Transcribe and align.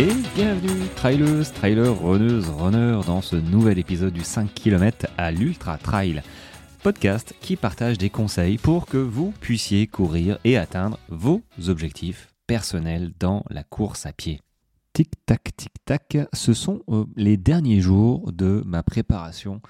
Et 0.00 0.08
bienvenue, 0.34 0.88
trailers, 0.96 1.52
trailers, 1.52 2.02
runneuses, 2.02 2.48
runners, 2.48 3.00
dans 3.06 3.20
ce 3.20 3.36
nouvel 3.36 3.78
épisode 3.78 4.14
du 4.14 4.24
5 4.24 4.52
km 4.54 5.06
à 5.18 5.30
l'Ultra 5.30 5.76
Trail, 5.76 6.22
podcast 6.82 7.34
qui 7.42 7.56
partage 7.56 7.98
des 7.98 8.08
conseils 8.08 8.56
pour 8.56 8.86
que 8.86 8.96
vous 8.96 9.34
puissiez 9.40 9.86
courir 9.86 10.38
et 10.44 10.56
atteindre 10.56 10.98
vos 11.10 11.42
objectifs 11.68 12.32
personnels 12.46 13.12
dans 13.20 13.44
la 13.50 13.64
course 13.64 14.06
à 14.06 14.12
pied. 14.12 14.40
Tic-tac, 14.94 15.50
tic-tac, 15.56 16.18
ce 16.32 16.54
sont 16.54 16.80
euh, 16.88 17.04
les 17.14 17.36
derniers 17.36 17.80
jours 17.80 18.32
de 18.32 18.62
ma 18.64 18.82
préparation 18.82 19.60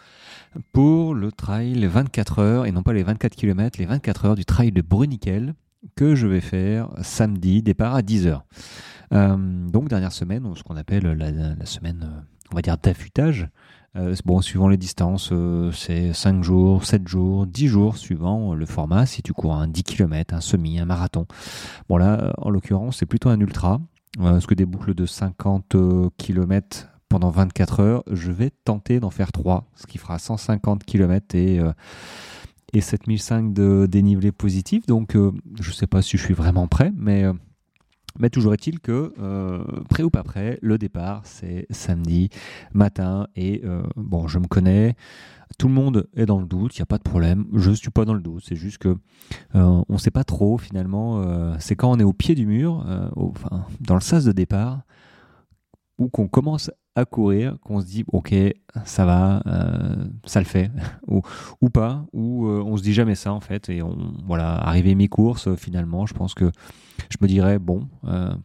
pour 0.73 1.15
le 1.15 1.33
trail 1.33 1.85
24 1.85 2.39
heures, 2.39 2.67
et 2.67 2.73
non 2.73 2.85
pas 2.85 2.93
les 2.93 3.03
24 3.03 3.35
km, 3.35 3.79
les 3.79 3.87
24 3.87 4.25
heures 4.27 4.37
du 4.37 4.45
trail 4.45 4.71
de 4.71 4.83
Bruniquel 4.83 5.55
que 5.97 6.15
je 6.15 6.29
vais 6.29 6.41
faire 6.41 6.91
samedi, 7.03 7.63
départ 7.63 7.97
à 7.97 8.03
10 8.03 8.29
heures. 8.29 8.45
Euh, 9.13 9.37
donc 9.69 9.89
dernière 9.89 10.13
semaine, 10.13 10.51
ce 10.57 10.63
qu'on 10.63 10.77
appelle 10.77 11.05
la, 11.05 11.67
semaine, 11.67 12.03
euh, 12.05 12.21
on 12.51 12.57
va 12.57 12.63
dire 12.63 12.79
d'affûtage. 12.79 13.49
bon, 14.25 14.41
suivant 14.41 14.69
les 14.69 14.77
distances, 14.79 15.33
c'est 15.73 16.13
5 16.13 16.43
jours, 16.43 16.85
7 16.85 17.07
jours, 17.07 17.47
10 17.47 17.69
jours, 17.69 17.97
suivant 17.97 18.55
le 18.55 18.67
format, 18.67 19.07
si 19.07 19.23
tu 19.23 19.33
cours 19.33 19.55
un 19.55 19.69
10 19.69 19.83
km, 19.83 20.35
un 20.35 20.41
semi, 20.41 20.79
un 20.79 20.87
marathon. 20.87 21.27
Bon 21.89 21.99
là, 21.99 22.33
en 22.39 22.51
l'occurrence, 22.51 22.99
c'est 22.99 23.07
plutôt 23.07 23.29
un 23.29 23.39
ultra. 23.41 23.81
Parce 24.19 24.47
que 24.47 24.55
des 24.55 24.67
boucles 24.67 24.95
de 24.95 25.07
50 25.07 25.75
euh, 25.75 26.11
km 26.19 26.89
pendant 27.09 27.31
24 27.31 27.81
heures, 27.81 28.03
je 28.11 28.31
vais 28.31 28.51
tenter 28.65 29.01
d'en 29.01 29.11
faire 29.11 29.33
3, 29.33 29.71
ce 29.75 29.87
qui 29.87 29.99
fera 29.99 30.19
150 30.19 30.85
km 30.85 31.35
et, 31.35 31.59
euh, 31.59 31.73
et 32.73 32.81
7005 32.81 33.55
de 33.55 33.87
dénivelé 33.87 34.33
positif. 34.33 34.87
Donc 34.87 35.17
euh, 35.17 35.33
je 35.61 35.71
ne 35.71 35.75
sais 35.75 35.87
pas 35.87 36.03
si 36.03 36.19
je 36.19 36.25
suis 36.25 36.35
vraiment 36.35 36.69
prêt, 36.69 36.93
mais, 36.95 37.25
mais 38.19 38.31
toujours 38.31 38.55
est-il 38.55 38.81
que, 38.81 39.13
prêt 39.89 40.03
ou 40.03 40.11
pas 40.11 40.23
prêt, 40.23 40.59
le 40.63 40.79
départ 40.79 41.23
c'est 41.25 41.67
samedi 41.71 42.29
matin 42.73 43.27
et 43.37 43.63
bon, 43.97 44.29
je 44.29 44.39
me 44.39 44.47
connais. 44.47 44.97
Tout 45.59 45.69
le 45.69 45.75
monde 45.75 46.09
est 46.15 46.27
dans 46.27 46.41
le 46.41 46.47
doute, 46.47 46.77
il 46.77 46.81
n'y 46.81 46.85
a 46.85 46.87
pas 46.87 46.99
de 46.99 47.03
problème. 47.03 47.47
Je 47.53 47.71
ne 47.71 47.75
suis 47.75 47.91
pas 47.91 48.05
dans 48.05 48.15
le 48.15 48.21
doute, 48.21 48.45
c'est 48.47 48.57
juste 48.57 48.79
que 48.79 48.89
euh, 49.55 49.83
on 49.89 49.93
ne 49.93 49.99
sait 49.99 50.11
pas 50.11 50.25
trop 50.25 50.59
finalement. 50.59 51.23
Euh, 51.23 51.55
c'est 51.59 51.77
quand 51.77 51.91
on 51.91 51.99
est 51.99 52.05
au 52.05 52.13
pied 52.13 52.35
du 52.35 52.47
mur, 52.47 52.85
euh, 52.87 53.09
dans 53.81 53.95
le 53.95 54.01
sas 54.01 54.25
de 54.25 54.33
départ, 54.33 54.83
ou 55.99 56.09
qu'on 56.09 56.29
commence 56.29 56.71
à 56.95 57.05
courir, 57.05 57.57
qu'on 57.63 57.81
se 57.81 57.87
dit 57.87 58.05
ok, 58.13 58.35
ça 58.85 59.07
va, 59.07 59.43
ça 60.25 60.41
le 60.41 60.47
fait, 60.47 60.71
ou, 61.07 61.23
ou 61.61 61.71
pas, 61.71 62.05
ou 62.13 62.47
on 62.47 62.77
se 62.77 62.83
dit 62.83 62.93
jamais 62.93 63.15
ça 63.15 63.33
en 63.33 63.41
fait. 63.41 63.69
Et 63.69 63.83
on, 63.83 63.97
voilà, 64.27 64.55
arrivé 64.55 64.95
mi-course, 64.95 65.55
finalement, 65.57 66.07
je 66.07 66.15
pense 66.15 66.35
que 66.35 66.51
je 67.11 67.17
me 67.21 67.27
dirais 67.29 67.59
bon, 67.59 67.89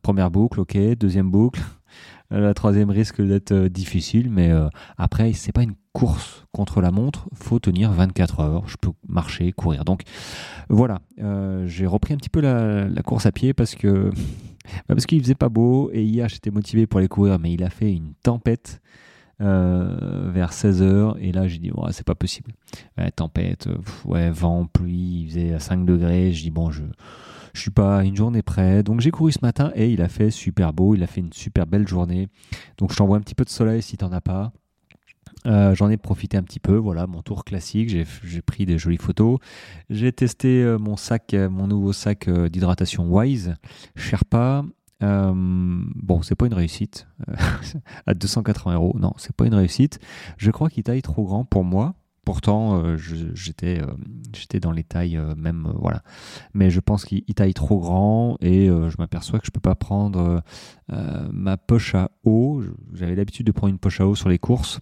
première 0.01 0.31
boucle, 0.31 0.59
ok, 0.59 0.77
deuxième 0.97 1.29
boucle. 1.31 1.61
La 2.29 2.53
troisième 2.53 2.89
risque 2.89 3.21
d'être 3.21 3.53
difficile, 3.69 4.29
mais 4.29 4.51
après, 4.97 5.31
c'est 5.31 5.53
pas 5.53 5.63
une 5.63 5.75
course 5.97 6.45
contre 6.51 6.79
la 6.79 6.91
montre, 6.91 7.27
faut 7.33 7.57
tenir 7.57 7.91
24 7.91 8.39
heures. 8.41 8.67
Je 8.67 8.75
peux 8.79 8.91
marcher, 9.07 9.51
courir. 9.51 9.83
Donc 9.83 10.03
voilà, 10.69 11.01
euh, 11.19 11.65
j'ai 11.65 11.87
repris 11.87 12.13
un 12.13 12.17
petit 12.17 12.29
peu 12.29 12.39
la, 12.39 12.87
course 13.01 13.25
à 13.25 13.31
pied 13.31 13.55
parce 13.55 13.73
que 13.73 14.11
bah, 14.87 14.93
parce 14.93 15.07
qu'il 15.07 15.19
faisait 15.23 15.33
pas 15.33 15.49
beau 15.49 15.89
et 15.91 16.03
hier 16.03 16.29
j'étais 16.29 16.51
motivé 16.51 16.85
pour 16.85 16.99
aller 16.99 17.07
courir, 17.07 17.39
mais 17.39 17.51
il 17.51 17.63
a 17.63 17.71
fait 17.71 17.91
une 17.91 18.13
tempête. 18.21 18.79
Euh, 19.39 20.31
vers 20.33 20.51
16h 20.51 21.19
et 21.19 21.31
là 21.31 21.47
j'ai 21.47 21.59
dit 21.59 21.69
c'est 21.91 22.03
pas 22.03 22.15
possible 22.15 22.53
tempête 23.15 23.69
ouais 24.03 24.31
vent 24.31 24.65
pluie 24.65 25.25
il 25.25 25.27
faisait 25.29 25.53
à 25.53 25.59
5 25.59 25.85
degrés 25.85 26.33
je 26.33 26.41
dis 26.41 26.49
bon 26.49 26.71
je 26.71 26.81
je 27.53 27.61
suis 27.61 27.69
pas 27.69 28.03
une 28.03 28.15
journée 28.15 28.41
près 28.41 28.81
donc 28.81 28.99
j'ai 28.99 29.11
couru 29.11 29.31
ce 29.31 29.37
matin 29.43 29.71
et 29.75 29.91
il 29.91 30.01
a 30.01 30.09
fait 30.09 30.31
super 30.31 30.73
beau 30.73 30.95
il 30.95 31.03
a 31.03 31.05
fait 31.05 31.21
une 31.21 31.33
super 31.33 31.67
belle 31.67 31.87
journée 31.87 32.29
donc 32.79 32.91
je 32.91 32.97
t'envoie 32.97 33.15
un 33.15 33.21
petit 33.21 33.35
peu 33.35 33.43
de 33.43 33.51
soleil 33.51 33.83
si 33.83 33.95
t'en 33.95 34.11
as 34.11 34.21
pas 34.21 34.53
euh, 35.47 35.73
j'en 35.73 35.89
ai 35.89 35.97
profité 35.97 36.37
un 36.37 36.43
petit 36.43 36.59
peu, 36.59 36.75
voilà, 36.75 37.07
mon 37.07 37.21
tour 37.21 37.45
classique, 37.45 37.89
j'ai 37.89 38.41
pris 38.41 38.65
des 38.65 38.77
jolies 38.77 38.97
photos. 38.97 39.39
J'ai 39.89 40.11
testé 40.11 40.61
euh, 40.61 40.77
mon 40.77 40.97
sac, 40.97 41.33
euh, 41.33 41.49
mon 41.49 41.67
nouveau 41.67 41.93
sac 41.93 42.29
d'hydratation 42.29 43.07
Wise 43.07 43.55
Sherpa. 43.95 44.63
Euh, 45.03 45.31
bon, 45.35 46.21
c'est 46.21 46.35
pas 46.35 46.47
une 46.47 46.53
réussite. 46.53 47.07
à 48.05 48.13
280 48.13 48.75
euros, 48.75 48.95
non, 48.99 49.13
c'est 49.17 49.35
pas 49.35 49.45
une 49.45 49.53
réussite. 49.53 49.99
Je 50.37 50.51
crois 50.51 50.69
qu'il 50.69 50.83
taille 50.83 51.01
trop 51.01 51.25
grand 51.25 51.45
pour 51.45 51.63
moi. 51.63 51.95
Pourtant, 52.27 52.97
j'étais 52.97 53.79
j'étais 54.33 54.59
dans 54.59 54.73
les 54.73 54.83
tailles 54.83 55.17
même, 55.37 55.71
voilà. 55.79 56.03
Mais 56.53 56.69
je 56.69 56.81
pense 56.81 57.05
qu'il 57.05 57.23
taille 57.23 57.53
trop 57.53 57.79
grand 57.79 58.35
et 58.41 58.67
je 58.67 58.95
m'aperçois 58.99 59.39
que 59.39 59.45
je 59.45 59.51
peux 59.51 59.61
pas 59.61 59.75
prendre 59.75 60.43
ma 60.89 61.55
poche 61.55 61.95
à 61.95 62.11
eau. 62.25 62.61
J'avais 62.91 63.15
l'habitude 63.15 63.47
de 63.47 63.53
prendre 63.53 63.71
une 63.71 63.79
poche 63.79 64.01
à 64.01 64.07
eau 64.07 64.13
sur 64.13 64.27
les 64.27 64.39
courses 64.39 64.81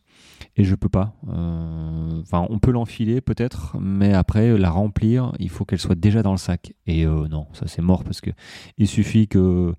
et 0.57 0.63
je 0.63 0.75
peux 0.75 0.89
pas. 0.89 1.13
Euh, 1.27 2.21
enfin, 2.21 2.47
on 2.49 2.59
peut 2.59 2.71
l'enfiler 2.71 3.21
peut-être, 3.21 3.77
mais 3.79 4.13
après 4.13 4.57
la 4.57 4.69
remplir, 4.69 5.33
il 5.39 5.49
faut 5.49 5.65
qu'elle 5.65 5.79
soit 5.79 5.95
déjà 5.95 6.23
dans 6.23 6.31
le 6.31 6.37
sac. 6.37 6.73
Et 6.87 7.05
euh, 7.05 7.27
non, 7.27 7.47
ça 7.53 7.67
c'est 7.67 7.81
mort 7.81 8.03
parce 8.03 8.21
que 8.21 8.29
il 8.77 8.87
suffit 8.87 9.27
que 9.27 9.73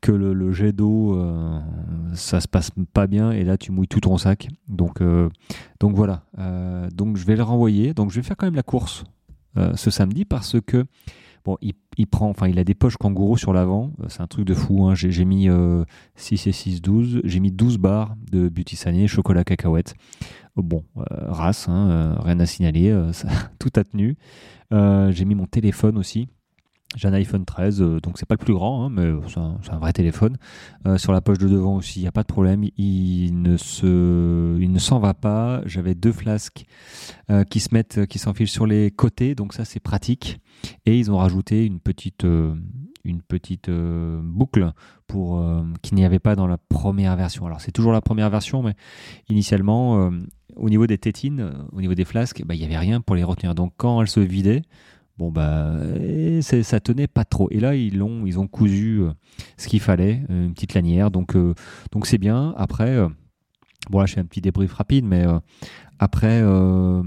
que 0.00 0.12
le, 0.12 0.52
jet 0.52 0.72
d'eau, 0.72 1.16
euh, 1.16 1.58
ça 2.14 2.40
se 2.40 2.48
passe 2.48 2.70
pas 2.92 3.06
bien 3.06 3.32
et 3.32 3.44
là 3.44 3.56
tu 3.56 3.72
mouilles 3.72 3.88
tout 3.88 4.00
ton 4.00 4.18
sac. 4.18 4.48
Donc 4.68 5.00
donc 5.82 5.94
voilà. 5.94 6.22
donc 6.94 7.18
je 7.18 7.26
vais 7.26 7.36
le 7.36 7.42
renvoyer. 7.42 7.92
Donc 7.92 8.10
je 8.10 8.16
vais 8.16 8.22
faire 8.22 8.36
quand 8.38 8.46
même 8.46 8.54
la 8.54 8.62
course 8.62 9.04
ce 9.74 9.90
samedi 9.90 10.24
parce 10.24 10.56
que 10.60 10.86
Bon, 11.44 11.58
il, 11.60 12.06
prend, 12.06 12.28
enfin, 12.28 12.46
il 12.46 12.58
a 12.60 12.64
des 12.64 12.74
poches 12.74 12.96
kangourou 12.96 13.36
sur 13.36 13.52
l'avant. 13.52 13.92
Euh, 14.00 14.06
c'est 14.08 14.20
un 14.20 14.28
truc 14.28 14.44
de 14.44 14.54
fou. 14.54 14.84
Hein. 14.84 14.94
J'ai 14.94 15.24
mis 15.24 15.44
6 15.44 15.48
euh, 15.48 15.84
et 16.50 16.52
6, 16.52 16.82
12. 16.82 17.20
J'ai 17.24 17.40
mis 17.40 17.50
12 17.50 17.78
barres 17.78 18.14
de 18.30 18.48
Beauty 18.48 18.76
Sané, 18.76 19.08
chocolat 19.08 19.42
cacahuète. 19.42 19.94
Euh, 20.56 20.62
bon, 20.62 20.84
race, 20.96 21.68
hein, 21.68 22.16
rien 22.20 22.38
à 22.38 22.46
signaler. 22.46 22.96
tout 23.58 23.70
a 23.74 23.82
tenu. 23.82 24.16
J'ai 24.70 25.24
mis 25.24 25.34
mon 25.34 25.46
téléphone 25.46 25.98
aussi. 25.98 26.28
J'ai 26.96 27.08
un 27.08 27.12
iPhone 27.14 27.44
13, 27.44 27.80
donc 28.02 28.18
c'est 28.18 28.26
pas 28.26 28.34
le 28.34 28.44
plus 28.44 28.54
grand, 28.54 28.84
hein, 28.84 28.90
mais 28.90 29.10
c'est 29.28 29.72
un, 29.72 29.78
vrai 29.78 29.92
téléphone. 29.92 30.36
sur 30.96 31.12
la 31.12 31.20
poche 31.20 31.38
de 31.38 31.48
devant 31.48 31.76
aussi, 31.76 32.00
il 32.00 32.02
n'y 32.02 32.08
a 32.08 32.12
pas 32.12 32.22
de 32.22 32.26
problème. 32.26 32.64
Il 32.76 33.42
ne 33.42 33.56
s'en 33.56 34.98
va 34.98 35.14
pas. 35.14 35.62
J'avais 35.64 35.94
deux 35.94 36.12
flasques 36.12 36.64
qui 37.50 37.60
se 37.60 37.68
mettent, 37.72 38.06
qui 38.06 38.18
s'enfilent 38.18 38.46
sur 38.48 38.66
les 38.66 38.90
côtés, 38.90 39.34
donc 39.34 39.54
ça 39.54 39.64
c'est 39.64 39.80
pratique. 39.80 40.40
Et 40.86 40.98
ils 40.98 41.10
ont 41.10 41.16
rajouté 41.16 41.66
une 41.66 41.80
petite, 41.80 42.24
euh, 42.24 42.54
euh, 43.68 44.20
boucle 44.22 44.72
pour 45.06 45.38
euh, 45.38 45.62
qu'il 45.82 45.96
n'y 45.96 46.04
avait 46.04 46.18
pas 46.18 46.36
dans 46.36 46.46
la 46.46 46.58
première 46.58 47.16
version. 47.16 47.46
Alors 47.46 47.60
c'est 47.60 47.72
toujours 47.72 47.92
la 47.92 48.00
première 48.00 48.30
version, 48.30 48.62
mais 48.62 48.74
initialement, 49.28 50.10
au 50.56 50.68
niveau 50.68 50.86
des 50.86 50.98
tétines, 50.98 51.52
au 51.72 51.80
niveau 51.80 51.94
des 51.94 52.04
flasques, 52.04 52.42
bah, 52.44 52.54
il 52.54 52.60
n'y 52.60 52.66
avait 52.66 52.78
rien 52.78 53.00
pour 53.00 53.16
les 53.16 53.24
retenir. 53.24 53.54
Donc 53.54 53.74
quand 53.76 54.00
elles 54.00 54.08
se 54.08 54.20
vidaient, 54.20 54.62
bon 55.18 55.30
bah 55.30 55.72
ça 56.40 56.80
tenait 56.80 57.06
pas 57.06 57.24
trop. 57.24 57.48
Et 57.50 57.60
là 57.60 57.74
ils 57.74 58.02
ont 58.02 58.26
ils 58.26 58.38
ont 58.38 58.46
cousu 58.46 59.02
ce 59.56 59.68
qu'il 59.68 59.80
fallait, 59.80 60.22
une 60.28 60.52
petite 60.54 60.74
lanière. 60.74 61.10
Donc 61.10 61.36
donc 61.92 62.06
c'est 62.06 62.18
bien. 62.18 62.54
Après 62.56 62.98
Bon 63.90 63.98
là 63.98 64.06
je 64.06 64.14
fais 64.14 64.20
un 64.20 64.24
petit 64.24 64.40
débrief 64.40 64.72
rapide, 64.74 65.04
mais 65.04 65.24
après, 66.02 66.40
euh, 66.42 67.00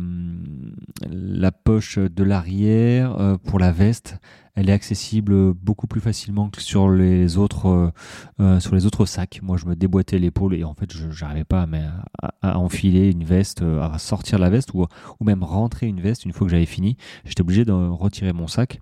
la 1.11 1.51
poche 1.51 1.99
de 1.99 2.23
l'arrière 2.23 3.19
euh, 3.19 3.37
pour 3.37 3.59
la 3.59 3.73
veste, 3.73 4.19
elle 4.55 4.69
est 4.69 4.71
accessible 4.71 5.53
beaucoup 5.53 5.85
plus 5.85 5.99
facilement 5.99 6.49
que 6.49 6.61
sur 6.61 6.89
les 6.89 7.37
autres, 7.37 7.91
euh, 8.39 8.59
sur 8.61 8.73
les 8.73 8.85
autres 8.85 9.05
sacs. 9.05 9.41
Moi, 9.43 9.57
je 9.57 9.65
me 9.65 9.75
déboîtais 9.75 10.17
l'épaule 10.17 10.55
et 10.55 10.63
en 10.63 10.73
fait, 10.75 10.93
je 10.93 11.07
n'arrivais 11.25 11.43
pas 11.43 11.67
à, 12.41 12.57
enfiler 12.57 13.11
une 13.11 13.25
veste, 13.25 13.63
à 13.63 13.97
sortir 13.97 14.39
la 14.39 14.49
veste 14.49 14.73
ou, 14.73 14.85
ou 15.19 15.25
même 15.25 15.43
rentrer 15.43 15.87
une 15.87 15.99
veste 15.99 16.23
une 16.23 16.31
fois 16.31 16.47
que 16.47 16.51
j'avais 16.51 16.65
fini. 16.65 16.95
J'étais 17.25 17.41
obligé 17.41 17.65
de 17.65 17.73
retirer 17.73 18.31
mon 18.31 18.47
sac. 18.47 18.79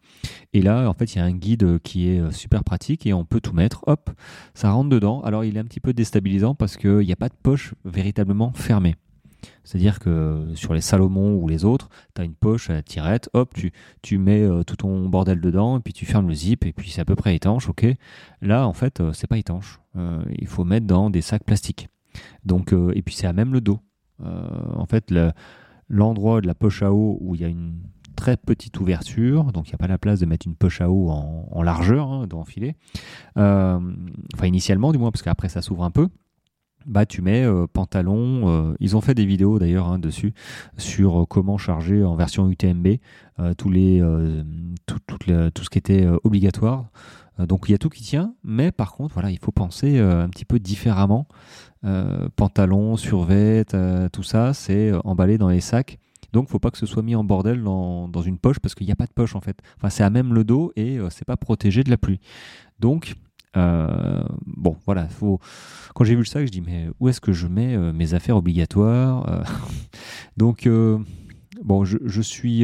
Et 0.53 0.61
là, 0.61 0.87
en 0.87 0.93
fait, 0.93 1.15
il 1.15 1.17
y 1.17 1.21
a 1.21 1.25
un 1.25 1.33
guide 1.33 1.79
qui 1.79 2.07
est 2.07 2.31
super 2.31 2.63
pratique 2.63 3.07
et 3.07 3.13
on 3.13 3.25
peut 3.25 3.41
tout 3.41 3.53
mettre. 3.53 3.83
Hop, 3.87 4.11
ça 4.53 4.69
rentre 4.69 4.89
dedans. 4.89 5.21
Alors, 5.21 5.43
il 5.43 5.57
est 5.57 5.59
un 5.59 5.65
petit 5.65 5.79
peu 5.79 5.91
déstabilisant 5.91 6.53
parce 6.53 6.77
qu'il 6.77 6.99
n'y 6.99 7.13
a 7.13 7.15
pas 7.15 7.29
de 7.29 7.35
poche 7.41 7.73
véritablement 7.83 8.51
fermée. 8.53 8.95
C'est-à-dire 9.63 9.99
que 9.99 10.51
sur 10.55 10.73
les 10.73 10.81
Salomon 10.81 11.35
ou 11.35 11.47
les 11.47 11.65
autres, 11.65 11.89
tu 12.15 12.21
as 12.21 12.25
une 12.25 12.35
poche 12.35 12.69
à 12.69 12.81
tirette, 12.81 13.29
hop, 13.33 13.53
tu, 13.53 13.71
tu 14.01 14.17
mets 14.17 14.41
euh, 14.41 14.63
tout 14.63 14.75
ton 14.75 15.07
bordel 15.09 15.39
dedans, 15.39 15.77
et 15.77 15.79
puis 15.81 15.93
tu 15.93 16.05
fermes 16.05 16.27
le 16.27 16.33
zip, 16.33 16.65
et 16.65 16.73
puis 16.73 16.89
c'est 16.89 17.01
à 17.01 17.05
peu 17.05 17.15
près 17.15 17.35
étanche, 17.35 17.69
ok? 17.69 17.85
Là, 18.41 18.67
en 18.67 18.73
fait, 18.73 18.99
euh, 18.99 19.13
c'est 19.13 19.27
pas 19.27 19.37
étanche. 19.37 19.79
Euh, 19.95 20.23
il 20.37 20.47
faut 20.47 20.63
mettre 20.63 20.85
dans 20.85 21.09
des 21.09 21.21
sacs 21.21 21.43
plastiques. 21.43 21.89
Donc, 22.45 22.73
et 22.93 23.01
puis 23.01 23.15
c'est 23.15 23.25
à 23.25 23.33
même 23.33 23.53
le 23.53 23.61
dos. 23.61 23.79
en 24.19 24.85
fait, 24.85 25.11
l'endroit 25.89 26.41
de 26.41 26.47
la 26.47 26.53
poche 26.53 26.83
à 26.83 26.93
eau 26.93 27.17
où 27.21 27.33
il 27.33 27.41
y 27.41 27.43
a 27.43 27.47
une 27.47 27.79
très 28.15 28.37
petite 28.37 28.79
ouverture, 28.79 29.45
donc 29.45 29.67
il 29.67 29.71
n'y 29.71 29.75
a 29.75 29.79
pas 29.79 29.87
la 29.87 29.97
place 29.97 30.19
de 30.19 30.27
mettre 30.27 30.45
une 30.45 30.55
poche 30.55 30.79
à 30.79 30.91
eau 30.91 31.09
en, 31.09 31.63
largeur, 31.63 32.11
hein, 32.11 32.27
d'enfiler. 32.27 32.75
enfin, 33.35 33.81
initialement, 34.43 34.91
du 34.91 34.99
moins, 34.99 35.09
parce 35.09 35.23
qu'après 35.23 35.49
ça 35.49 35.63
s'ouvre 35.63 35.83
un 35.83 35.89
peu 35.89 36.07
bah 36.85 37.05
tu 37.05 37.21
mets 37.21 37.43
euh, 37.43 37.67
pantalon. 37.67 38.49
Euh, 38.49 38.75
ils 38.79 38.95
ont 38.95 39.01
fait 39.01 39.13
des 39.13 39.25
vidéos 39.25 39.59
d'ailleurs 39.59 39.87
hein, 39.87 39.99
dessus 39.99 40.33
sur 40.77 41.21
euh, 41.21 41.25
comment 41.25 41.57
charger 41.57 42.03
en 42.03 42.15
version 42.15 42.49
UTMB 42.49 42.87
tous 43.57 43.71
les 43.71 43.99
tout, 44.85 44.99
tout, 45.07 45.63
ce 45.63 45.69
qui 45.71 45.79
était 45.79 46.07
obligatoire. 46.23 46.85
donc 47.39 47.65
il 47.67 47.71
y 47.71 47.73
a 47.73 47.79
tout 47.79 47.89
qui 47.89 48.03
tient, 48.03 48.35
mais 48.43 48.71
par 48.71 48.93
contre, 48.93 49.15
voilà, 49.15 49.31
il 49.31 49.39
faut 49.39 49.51
penser 49.51 49.97
un 49.97 50.29
petit 50.29 50.45
peu 50.45 50.59
différemment. 50.59 51.27
pantalon, 52.35 52.95
survêt, 52.95 53.65
tout 54.11 54.21
ça, 54.21 54.53
c'est 54.53 54.91
emballé 55.03 55.39
dans 55.39 55.49
les 55.49 55.61
sacs. 55.61 55.97
Donc, 56.31 56.47
faut 56.47 56.59
pas 56.59 56.69
que 56.69 56.77
ce 56.77 56.85
soit 56.85 57.01
mis 57.01 57.15
en 57.15 57.23
bordel 57.23 57.63
dans, 57.63 58.07
dans 58.07 58.21
une 58.21 58.37
poche 58.37 58.59
parce 58.59 58.75
qu'il 58.75 58.85
n'y 58.85 58.93
a 58.93 58.95
pas 58.95 59.07
de 59.07 59.13
poche 59.13 59.35
en 59.35 59.41
fait. 59.41 59.57
Enfin, 59.77 59.89
c'est 59.89 60.03
à 60.03 60.11
même 60.11 60.31
le 60.35 60.43
dos 60.43 60.71
et 60.75 60.99
c'est 61.09 61.25
pas 61.25 61.37
protégé 61.37 61.83
de 61.83 61.89
la 61.89 61.97
pluie. 61.97 62.19
Donc, 62.79 63.15
euh, 63.55 64.23
bon, 64.45 64.75
voilà, 64.85 65.07
faut... 65.07 65.39
quand 65.93 66.03
j'ai 66.03 66.15
vu 66.15 66.21
le 66.21 66.25
sac, 66.25 66.45
je 66.45 66.51
dis 66.51 66.61
mais 66.61 66.87
où 66.99 67.09
est-ce 67.09 67.21
que 67.21 67.33
je 67.33 67.47
mets 67.47 67.75
euh, 67.75 67.93
mes 67.93 68.13
affaires 68.13 68.37
obligatoires 68.37 69.29
euh, 69.29 69.43
Donc, 70.37 70.67
bon, 71.63 71.85
je, 71.85 71.97
je 72.03 72.21
suis, 72.21 72.63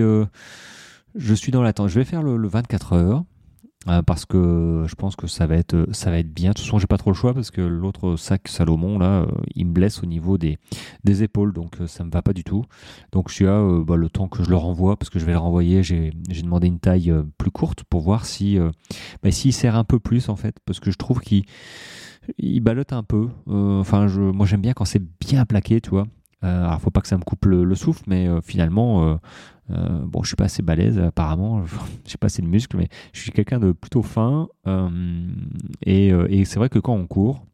je 1.16 1.34
suis 1.34 1.52
dans 1.52 1.62
l'attente. 1.62 1.90
Je 1.90 2.00
vais 2.00 2.06
faire 2.06 2.24
le, 2.24 2.38
le 2.38 2.48
24 2.48 2.94
heures. 2.94 3.24
Euh, 3.88 4.02
parce 4.02 4.26
que 4.26 4.84
je 4.88 4.96
pense 4.96 5.16
que 5.16 5.26
ça 5.26 5.48
va 5.48 5.56
être 5.56 5.88
ça 5.94 6.12
va 6.12 6.20
être 6.20 6.34
bien. 6.34 6.50
De 6.50 6.56
toute 6.56 6.66
façon, 6.66 6.80
j'ai 6.80 6.88
pas 6.88 6.98
trop 6.98 7.12
le 7.12 7.16
choix 7.16 7.34
parce 7.34 7.50
que 7.50 7.62
l'autre 7.62 8.18
sac 8.18 8.50
Salomon 8.50 9.00
là, 9.00 9.22
euh, 9.22 9.28
il 9.56 9.68
me 9.68 9.72
blesse 9.72 10.04
au 10.04 10.06
niveau 10.06 10.38
des, 10.38 10.58
des 11.06 11.24
épaules, 11.24 11.54
donc 11.54 11.80
euh, 11.80 11.88
ça 11.88 12.04
me 12.04 12.12
va 12.12 12.22
pas 12.22 12.34
du 12.34 12.44
tout. 12.44 12.66
Donc 13.14 13.30
je 13.30 13.36
suis 13.36 13.48
à 13.48 13.62
bah, 13.86 13.96
le 13.96 14.10
temps 14.10 14.28
que 14.28 14.44
je 14.44 14.50
le 14.50 14.58
renvoie 14.58 14.98
parce 14.98 15.10
que 15.10 15.18
je 15.18 15.26
vais 15.26 15.32
le 15.32 15.38
renvoyer. 15.38 15.82
J'ai 15.82 16.12
demandé 16.44 16.68
une 16.68 16.80
taille 16.80 17.14
plus 17.38 17.52
courte 17.52 17.86
pour 17.86 18.02
voir 18.02 18.26
si 18.26 18.58
bah, 19.24 19.32
s'il 19.32 19.54
sert 19.54 19.78
un 19.78 19.86
peu 19.86 20.00
plus 20.00 20.28
en 20.28 20.36
fait, 20.36 20.58
parce 20.66 20.82
que 20.82 20.92
je 20.92 20.98
trouve 20.98 21.22
qu'il 21.22 21.46
il 22.38 22.62
un 22.92 23.04
peu. 23.04 23.30
enfin, 23.48 24.08
je, 24.08 24.20
moi 24.20 24.46
j'aime 24.46 24.62
bien 24.62 24.74
quand 24.74 24.86
c'est 24.86 25.04
bien 25.22 25.46
plaqué, 25.46 25.80
tu 25.80 25.92
vois. 25.92 26.06
Euh, 26.44 26.66
alors, 26.66 26.80
faut 26.82 26.90
pas 26.90 27.02
que 27.02 27.08
ça 27.08 27.18
me 27.18 27.24
coupe 27.24 27.46
le, 27.46 27.76
souffle, 27.76 28.04
mais 28.08 28.28
euh, 28.28 28.42
finalement, 28.42 29.04
euh, 29.04 29.16
euh, 29.72 30.00
bon, 30.06 30.24
je 30.24 30.30
suis 30.30 30.36
pas 30.36 30.46
assez 30.46 30.62
balèze 30.62 31.00
apparemment. 31.00 31.64
j'ai 32.06 32.18
pas 32.18 32.28
assez 32.28 32.42
de 32.42 32.48
muscles, 32.48 32.78
mais 32.78 32.88
je 33.14 33.22
suis 33.22 33.32
quelqu'un 33.32 33.60
de 33.60 33.72
plutôt 33.72 34.02
fin. 34.02 34.48
et, 35.86 36.08
et 36.08 36.46
c'est 36.46 36.60
vrai 36.60 36.70
que 36.70 36.80
quand 36.80 36.94
on 36.94 37.08
court, 37.08 37.46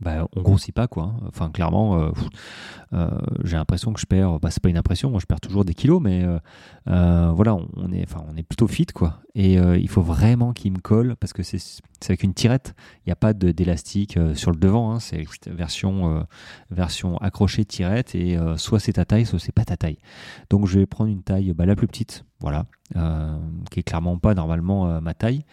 bah, 0.00 0.26
on 0.34 0.40
grossit 0.40 0.74
pas 0.74 0.88
quoi. 0.88 1.14
Hein. 1.14 1.26
Enfin 1.28 1.50
clairement, 1.50 2.00
euh, 2.00 2.10
euh, 2.94 3.10
j'ai 3.44 3.56
l'impression 3.56 3.92
que 3.92 4.00
je 4.00 4.06
perds. 4.06 4.40
Bah, 4.40 4.50
c'est 4.50 4.62
pas 4.62 4.70
une 4.70 4.78
impression, 4.78 5.10
moi 5.10 5.20
je 5.20 5.26
perds 5.26 5.40
toujours 5.40 5.64
des 5.64 5.74
kilos, 5.74 6.00
mais 6.00 6.24
euh, 6.88 7.32
voilà, 7.34 7.54
on, 7.54 7.92
est, 7.92 8.02
enfin 8.02 8.24
on 8.32 8.36
est 8.36 8.42
plutôt 8.42 8.66
fit 8.66 8.86
quoi. 8.86 9.20
Et 9.34 9.54
il 9.54 9.88
faut 9.88 10.02
vraiment 10.02 10.52
qu'il 10.52 10.72
me 10.72 10.78
colle 10.78 11.16
parce 11.16 11.32
que 11.32 11.42
c'est 11.42 11.60
avec 12.08 12.22
une 12.22 12.34
tirette. 12.34 12.74
Il 13.00 13.08
n'y 13.08 13.12
a 13.12 13.16
pas 13.16 13.32
d'élastique 13.32 14.18
sur 14.34 14.50
le 14.50 14.56
devant. 14.56 14.92
Hein. 14.92 15.00
c'est 15.00 15.24
version 15.46 16.26
version 16.70 17.16
accrochée 17.18 17.64
tirette 17.64 18.14
et 18.14 18.38
soit 18.56 18.80
c'est 18.80 18.94
ta 18.94 19.04
taille, 19.04 19.26
soit 19.26 19.38
c'est 19.38 19.52
pas 19.52 19.64
ta 19.64 19.76
taille. 19.76 19.98
Donc 20.48 20.66
je 20.66 20.80
vais 20.80 20.86
prendre 20.86 21.10
une 21.10 21.22
taille 21.22 21.52
bah, 21.52 21.66
la 21.66 21.76
plus 21.76 21.86
petite, 21.86 22.24
voilà, 22.40 22.66
qui 23.70 23.80
est 23.80 23.84
clairement 23.84 24.18
pas 24.18 24.34
normalement 24.34 25.00
ma 25.00 25.14
taille 25.14 25.44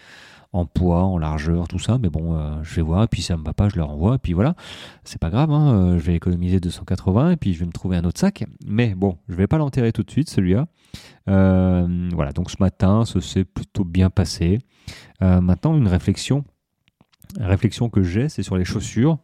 en 0.58 0.66
poids, 0.66 1.04
en 1.04 1.18
largeur, 1.18 1.68
tout 1.68 1.80
ça. 1.80 1.98
Mais 1.98 2.10
bon, 2.10 2.36
euh, 2.36 2.64
je 2.64 2.76
vais 2.76 2.82
voir, 2.82 3.04
et 3.04 3.08
puis 3.08 3.22
ça 3.22 3.38
me 3.38 3.44
va 3.44 3.54
pas, 3.54 3.70
je 3.70 3.76
le 3.76 3.84
renvoie, 3.84 4.16
et 4.16 4.18
puis 4.18 4.34
voilà. 4.34 4.56
C'est 5.04 5.20
pas 5.20 5.30
grave, 5.30 5.52
hein, 5.52 5.74
euh, 5.74 6.00
je 6.00 6.04
vais 6.04 6.16
économiser 6.16 6.60
280, 6.60 7.32
et 7.32 7.38
puis 7.38 7.54
je 7.54 7.60
vais 7.60 7.66
me 7.66 7.72
trouver 7.72 7.98
un 7.98 8.04
autre 8.04 8.20
sac. 8.20 8.46
Mais 8.66 8.96
bon, 8.96 9.18
je 9.30 9.36
vais 9.36 9.48
pas 9.48 9.58
l'enterrer 9.58 9.92
tout 9.92 10.04
de 10.04 10.12
suite, 10.12 10.30
celui-là. 10.30 10.68
Euh, 11.30 12.10
voilà, 12.14 12.32
donc 12.32 12.50
ce 12.50 12.58
matin, 12.60 13.06
ça 13.06 13.22
s'est 13.22 13.46
plutôt 13.46 13.84
bien 13.84 14.10
passé. 14.10 14.60
maintenant, 15.22 15.78
une 15.78 15.88
réflexion. 15.88 16.44
Réflexion 17.40 17.90
que 17.90 18.02
j'ai, 18.02 18.30
c'est 18.30 18.44
sur 18.44 18.58
les 18.58 18.66
chaussures. 18.66 19.20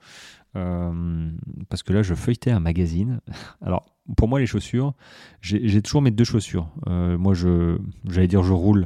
parce 0.54 1.84
que 1.84 1.94
là, 1.94 2.04
je 2.04 2.14
feuilletais 2.14 2.52
un 2.52 2.60
magazine. 2.60 3.22
Alors, 3.62 3.86
pour 4.18 4.28
moi, 4.28 4.40
les 4.40 4.46
chaussures, 4.46 4.94
j'ai 5.42 5.82
toujours 5.82 6.02
mes 6.02 6.12
deux 6.12 6.26
chaussures. 6.26 6.70
moi, 6.86 7.34
j'allais 7.34 8.28
dire, 8.28 8.44
je 8.44 8.54
roule 8.54 8.86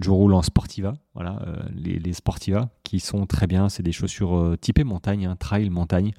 je 0.00 0.10
roule 0.10 0.34
en 0.34 0.42
Sportiva, 0.42 0.94
voilà, 1.14 1.40
euh, 1.46 1.62
les, 1.74 2.12
Sportiva 2.12 2.70
qui 2.82 3.00
sont 3.00 3.26
très 3.26 3.46
bien. 3.46 3.68
C'est 3.68 3.82
des 3.82 3.92
chaussures 3.92 4.36
euh, 4.36 4.56
typées 4.56 4.84
montagne, 4.84 5.26
hein, 5.26 5.36
trail 5.36 5.70
montagne. 5.70 6.12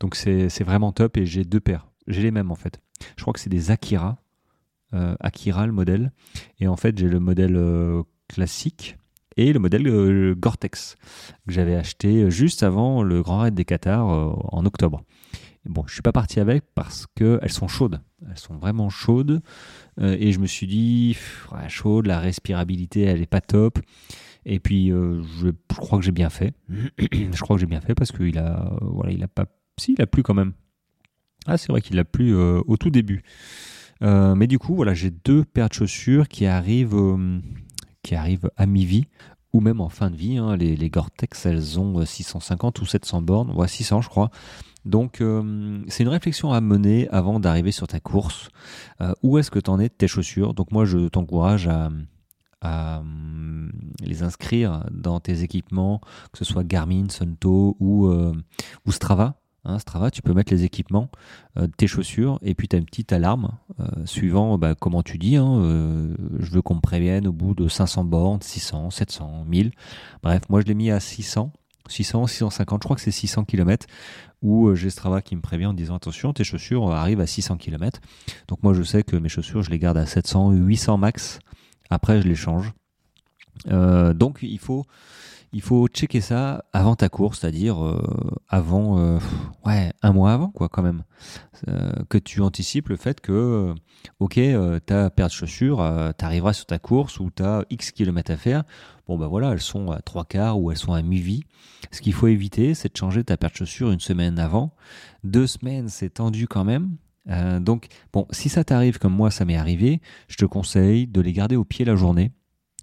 Donc 0.00 0.14
c'est 0.14 0.64
vraiment 0.64 0.92
top 0.92 1.16
et 1.16 1.26
j'ai 1.26 1.44
deux 1.44 1.60
paires. 1.60 1.86
J'ai 2.06 2.22
les 2.22 2.30
mêmes 2.30 2.50
en 2.50 2.56
fait. 2.56 2.80
Je 3.16 3.22
crois 3.22 3.32
que 3.32 3.40
c'est 3.40 3.50
des 3.50 3.70
Akira, 3.70 4.18
Akira 4.92 5.66
le 5.66 5.72
modèle. 5.72 6.12
Et 6.60 6.68
en 6.68 6.76
fait 6.76 6.98
j'ai 6.98 7.08
le 7.08 7.20
modèle 7.20 7.58
classique 8.28 8.96
et 9.36 9.52
le 9.52 9.58
modèle 9.58 10.34
Gore-Tex 10.34 10.96
que 11.46 11.52
j'avais 11.52 11.74
acheté 11.74 12.30
juste 12.30 12.62
avant 12.62 13.02
le 13.02 13.22
Grand 13.22 13.40
Raid 13.40 13.54
des 13.54 13.64
Qatars 13.64 14.06
en 14.06 14.64
octobre. 14.66 15.02
Bon, 15.66 15.84
je 15.86 15.94
suis 15.94 16.02
pas 16.02 16.12
parti 16.12 16.40
avec 16.40 16.64
parce 16.74 17.06
qu'elles 17.14 17.52
sont 17.52 17.68
chaudes. 17.68 18.00
Elles 18.28 18.38
sont 18.38 18.56
vraiment 18.56 18.90
chaudes. 18.90 19.40
Euh, 20.00 20.16
et 20.18 20.32
je 20.32 20.38
me 20.38 20.46
suis 20.46 20.66
dit, 20.66 21.16
chaude, 21.68 22.06
la 22.06 22.20
respirabilité, 22.20 23.02
elle 23.02 23.22
est 23.22 23.26
pas 23.26 23.40
top. 23.40 23.78
Et 24.44 24.60
puis, 24.60 24.92
euh, 24.92 25.22
je, 25.40 25.48
crois 25.68 25.98
que 25.98 26.04
j'ai 26.04 26.12
bien 26.12 26.28
fait. 26.28 26.54
je 26.98 27.40
crois 27.40 27.56
que 27.56 27.60
j'ai 27.60 27.66
bien 27.66 27.80
fait 27.80 27.94
parce 27.94 28.12
qu'il 28.12 28.38
a, 28.38 28.76
voilà, 28.82 29.12
il 29.12 29.22
a 29.22 29.28
pas, 29.28 29.46
si, 29.78 29.94
il 29.94 30.02
a 30.02 30.06
plu 30.06 30.22
quand 30.22 30.34
même. 30.34 30.52
Ah, 31.46 31.56
c'est 31.56 31.72
vrai 31.72 31.80
qu'il 31.80 31.98
a 31.98 32.04
plu 32.04 32.34
euh, 32.34 32.60
au 32.66 32.76
tout 32.76 32.90
début. 32.90 33.22
mais 34.02 34.46
du 34.46 34.58
coup, 34.58 34.74
voilà, 34.74 34.92
j'ai 34.92 35.10
deux 35.10 35.44
paires 35.44 35.70
de 35.70 35.74
chaussures 35.74 36.28
qui 36.28 36.44
arrivent, 36.44 37.16
qui 38.02 38.14
arrivent 38.14 38.50
à 38.56 38.66
mi-vie 38.66 39.06
ou 39.54 39.60
même 39.60 39.80
en 39.80 39.88
fin 39.88 40.10
de 40.10 40.16
vie. 40.16 40.36
Hein. 40.36 40.56
Les, 40.56 40.76
les 40.76 40.90
Gore-Tex, 40.90 41.46
elles 41.46 41.80
ont 41.80 42.04
650 42.04 42.80
ou 42.82 42.86
700 42.86 43.22
bornes, 43.22 43.50
ouais, 43.52 43.68
600 43.68 44.02
je 44.02 44.08
crois. 44.10 44.30
Donc 44.84 45.20
euh, 45.20 45.82
c'est 45.88 46.02
une 46.02 46.08
réflexion 46.08 46.52
à 46.52 46.60
mener 46.60 47.08
avant 47.08 47.40
d'arriver 47.40 47.72
sur 47.72 47.86
ta 47.86 48.00
course. 48.00 48.48
Euh, 49.00 49.12
où 49.22 49.38
est-ce 49.38 49.50
que 49.50 49.58
tu 49.58 49.70
en 49.70 49.78
es 49.80 49.88
de 49.88 49.94
tes 49.94 50.08
chaussures? 50.08 50.54
Donc 50.54 50.72
moi 50.72 50.84
je 50.84 51.08
t'encourage 51.08 51.68
à, 51.68 52.98
hum, 52.98 53.72
les 54.02 54.22
inscrire 54.22 54.84
dans 54.90 55.20
tes 55.20 55.42
équipements, 55.42 56.00
que 56.32 56.38
ce 56.38 56.44
soit 56.44 56.64
Garmin, 56.64 57.08
Sunto 57.08 57.76
ou, 57.80 58.06
euh, 58.08 58.34
Strava. 58.88 59.36
Hein, 59.66 59.78
Strava, 59.78 60.10
tu 60.10 60.20
peux 60.20 60.34
mettre 60.34 60.52
les 60.52 60.64
équipements 60.64 61.08
de 61.56 61.64
tes 61.64 61.86
chaussures 61.86 62.38
et 62.42 62.54
puis 62.54 62.68
tu 62.68 62.76
as 62.76 62.78
une 62.78 62.84
petite 62.84 63.14
alarme 63.14 63.52
suivant 64.04 64.58
bah, 64.58 64.74
comment 64.74 65.02
tu 65.02 65.16
dis. 65.16 65.36
Hein, 65.36 66.14
je 66.38 66.50
veux 66.50 66.60
qu'on 66.60 66.74
me 66.74 66.80
prévienne 66.80 67.26
au 67.26 67.32
bout 67.32 67.54
de 67.54 67.66
500 67.66 68.04
bornes, 68.04 68.42
600, 68.42 68.90
700, 68.90 69.46
1000. 69.46 69.70
Bref, 70.22 70.42
moi 70.50 70.60
je 70.60 70.66
l'ai 70.66 70.74
mis 70.74 70.90
à 70.90 71.00
600. 71.00 71.50
600, 71.88 72.26
650, 72.26 72.82
je 72.82 72.86
crois 72.86 72.96
que 72.96 73.02
c'est 73.02 73.10
600 73.10 73.44
km, 73.44 73.86
où 74.44 74.68
euh, 74.68 74.74
j'ai 74.76 74.90
Strava 74.90 75.22
qui 75.22 75.34
me 75.34 75.40
prévient 75.40 75.66
en 75.66 75.72
disant 75.72 75.96
attention, 75.96 76.32
tes 76.32 76.44
chaussures 76.44 76.92
arrivent 76.92 77.20
à 77.20 77.26
600 77.26 77.56
km. 77.56 78.00
Donc 78.46 78.62
moi 78.62 78.74
je 78.74 78.82
sais 78.82 79.02
que 79.02 79.16
mes 79.16 79.30
chaussures, 79.30 79.62
je 79.62 79.70
les 79.70 79.78
garde 79.80 79.96
à 79.96 80.06
700, 80.06 80.52
800 80.52 80.98
max. 80.98 81.40
Après, 81.90 82.20
je 82.20 82.28
les 82.28 82.34
change. 82.34 82.72
Euh, 83.68 84.12
donc 84.12 84.38
il 84.42 84.58
faut, 84.58 84.84
il 85.54 85.62
faut 85.62 85.86
checker 85.86 86.20
ça 86.20 86.64
avant 86.72 86.96
ta 86.96 87.08
course, 87.08 87.38
c'est-à-dire 87.40 87.82
euh, 87.82 88.02
avant, 88.48 88.98
euh, 88.98 89.20
ouais, 89.64 89.92
un 90.02 90.12
mois 90.12 90.32
avant, 90.32 90.48
quoi, 90.48 90.68
quand 90.68 90.82
même. 90.82 91.04
Euh, 91.68 91.92
que 92.08 92.18
tu 92.18 92.40
anticipes 92.40 92.88
le 92.88 92.96
fait 92.96 93.20
que, 93.20 93.72
ok, 94.18 94.40
ta 94.84 95.10
paire 95.10 95.28
de 95.28 95.32
chaussures, 95.32 95.78
tu 96.18 96.24
arriveras 96.24 96.54
sur 96.54 96.66
ta 96.66 96.80
course 96.80 97.20
où 97.20 97.30
tu 97.34 97.44
as 97.44 97.64
X 97.70 97.92
kilomètres 97.92 98.32
à 98.32 98.36
faire. 98.36 98.64
Bon, 99.06 99.16
bah 99.16 99.28
voilà, 99.28 99.52
elles 99.52 99.60
sont 99.60 99.92
à 99.92 100.00
trois 100.02 100.24
quarts 100.24 100.60
ou 100.60 100.72
elles 100.72 100.76
sont 100.76 100.92
à 100.92 101.02
mi-vie. 101.02 101.44
Ce 101.92 102.00
qu'il 102.00 102.14
faut 102.14 102.26
éviter, 102.26 102.74
c'est 102.74 102.92
de 102.92 102.96
changer 102.96 103.22
ta 103.22 103.36
paire 103.36 103.50
de 103.50 103.56
chaussures 103.56 103.92
une 103.92 104.00
semaine 104.00 104.40
avant. 104.40 104.74
Deux 105.22 105.46
semaines, 105.46 105.88
c'est 105.88 106.14
tendu 106.14 106.48
quand 106.48 106.64
même. 106.64 106.96
donc, 107.60 107.86
bon, 108.12 108.26
si 108.30 108.48
ça 108.48 108.64
t'arrive 108.64 108.98
comme 108.98 109.14
moi, 109.14 109.30
ça 109.30 109.44
m'est 109.44 109.56
arrivé, 109.56 110.00
je 110.26 110.36
te 110.36 110.44
conseille 110.44 111.06
de 111.06 111.20
les 111.20 111.32
garder 111.32 111.54
au 111.54 111.64
pied 111.64 111.84
la 111.84 111.94
journée 111.94 112.32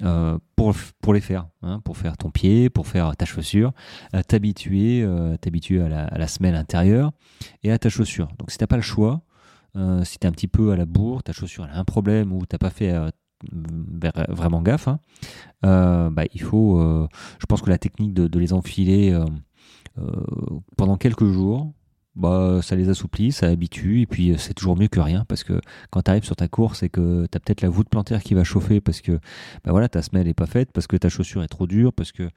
euh, 0.04 0.38
pour, 0.56 0.74
pour 1.02 1.14
les 1.14 1.22
faire, 1.22 1.48
hein, 1.62 1.80
pour 1.84 1.98
faire 1.98 2.18
ton 2.18 2.32
pied, 2.32 2.70
pour 2.70 2.88
faire 2.88 3.16
ta 3.16 3.26
chaussure, 3.26 3.72
euh, 4.16 4.22
t'habituer, 4.24 5.04
euh, 5.04 5.36
à 5.36 5.90
la, 5.90 6.06
à 6.06 6.18
la, 6.18 6.28
semelle 6.28 6.56
intérieure 6.56 7.12
et 7.64 7.72
à 7.72 7.78
ta 7.78 7.90
chaussure. 7.90 8.30
Donc 8.40 8.52
si 8.52 8.58
t'as 8.58 8.68
pas 8.68 8.78
le 8.78 8.82
choix, 8.82 9.22
si 10.04 10.20
t'es 10.20 10.28
un 10.28 10.32
petit 10.32 10.48
peu 10.48 10.72
à 10.72 10.76
la 10.76 10.86
bourre, 10.86 11.24
ta 11.24 11.34
chaussure 11.34 11.64
a 11.64 11.78
un 11.78 11.86
problème 11.86 12.34
ou 12.34 12.46
t'as 12.46 12.58
pas 12.58 12.70
fait 12.70 12.94
vraiment 14.28 14.62
gaffe, 14.62 14.90
hein, 14.90 15.00
bah, 15.62 16.24
il 16.34 16.42
faut, 16.42 17.08
je 17.40 17.46
pense 17.46 17.62
que 17.62 17.70
la 17.70 17.78
technique 17.78 18.14
de 18.14 18.40
les 18.40 18.52
enfiler 18.52 19.18
pendant 20.76 20.98
quelques 20.98 21.32
jours, 21.32 21.72
bah, 22.16 22.60
ça 22.62 22.76
les 22.76 22.90
assouplit, 22.90 23.32
ça 23.32 23.48
habitue, 23.48 24.02
et 24.02 24.06
puis 24.06 24.32
euh, 24.32 24.38
c'est 24.38 24.54
toujours 24.54 24.78
mieux 24.78 24.88
que 24.88 25.00
rien, 25.00 25.26
parce 25.26 25.44
que 25.44 25.60
quand 25.90 26.02
tu 26.02 26.12
arrives 26.12 26.26
sur 26.26 26.36
ta 26.36 26.48
course 26.48 26.84
et 26.84 26.90
que 26.90 27.24
tu 27.24 27.40
peut-être 27.40 27.62
la 27.62 27.70
voûte 27.70 27.90
plantaire 27.90 28.22
qui 28.22 28.34
va 28.34 28.44
chauffer, 28.44 28.82
parce 28.82 29.02
que 29.02 29.14
bah 29.64 29.72
voilà, 29.72 29.88
ta 29.88 30.02
semelle 30.02 30.28
est 30.28 30.34
pas 30.34 30.46
faite, 30.46 30.72
parce 30.74 30.88
que 30.88 30.98
ta 30.98 31.10
chaussure 31.10 31.44
est 31.44 31.48
trop 31.48 31.68
dure, 31.68 31.94
parce 31.94 32.12
que 32.12 32.24
bah 32.24 32.30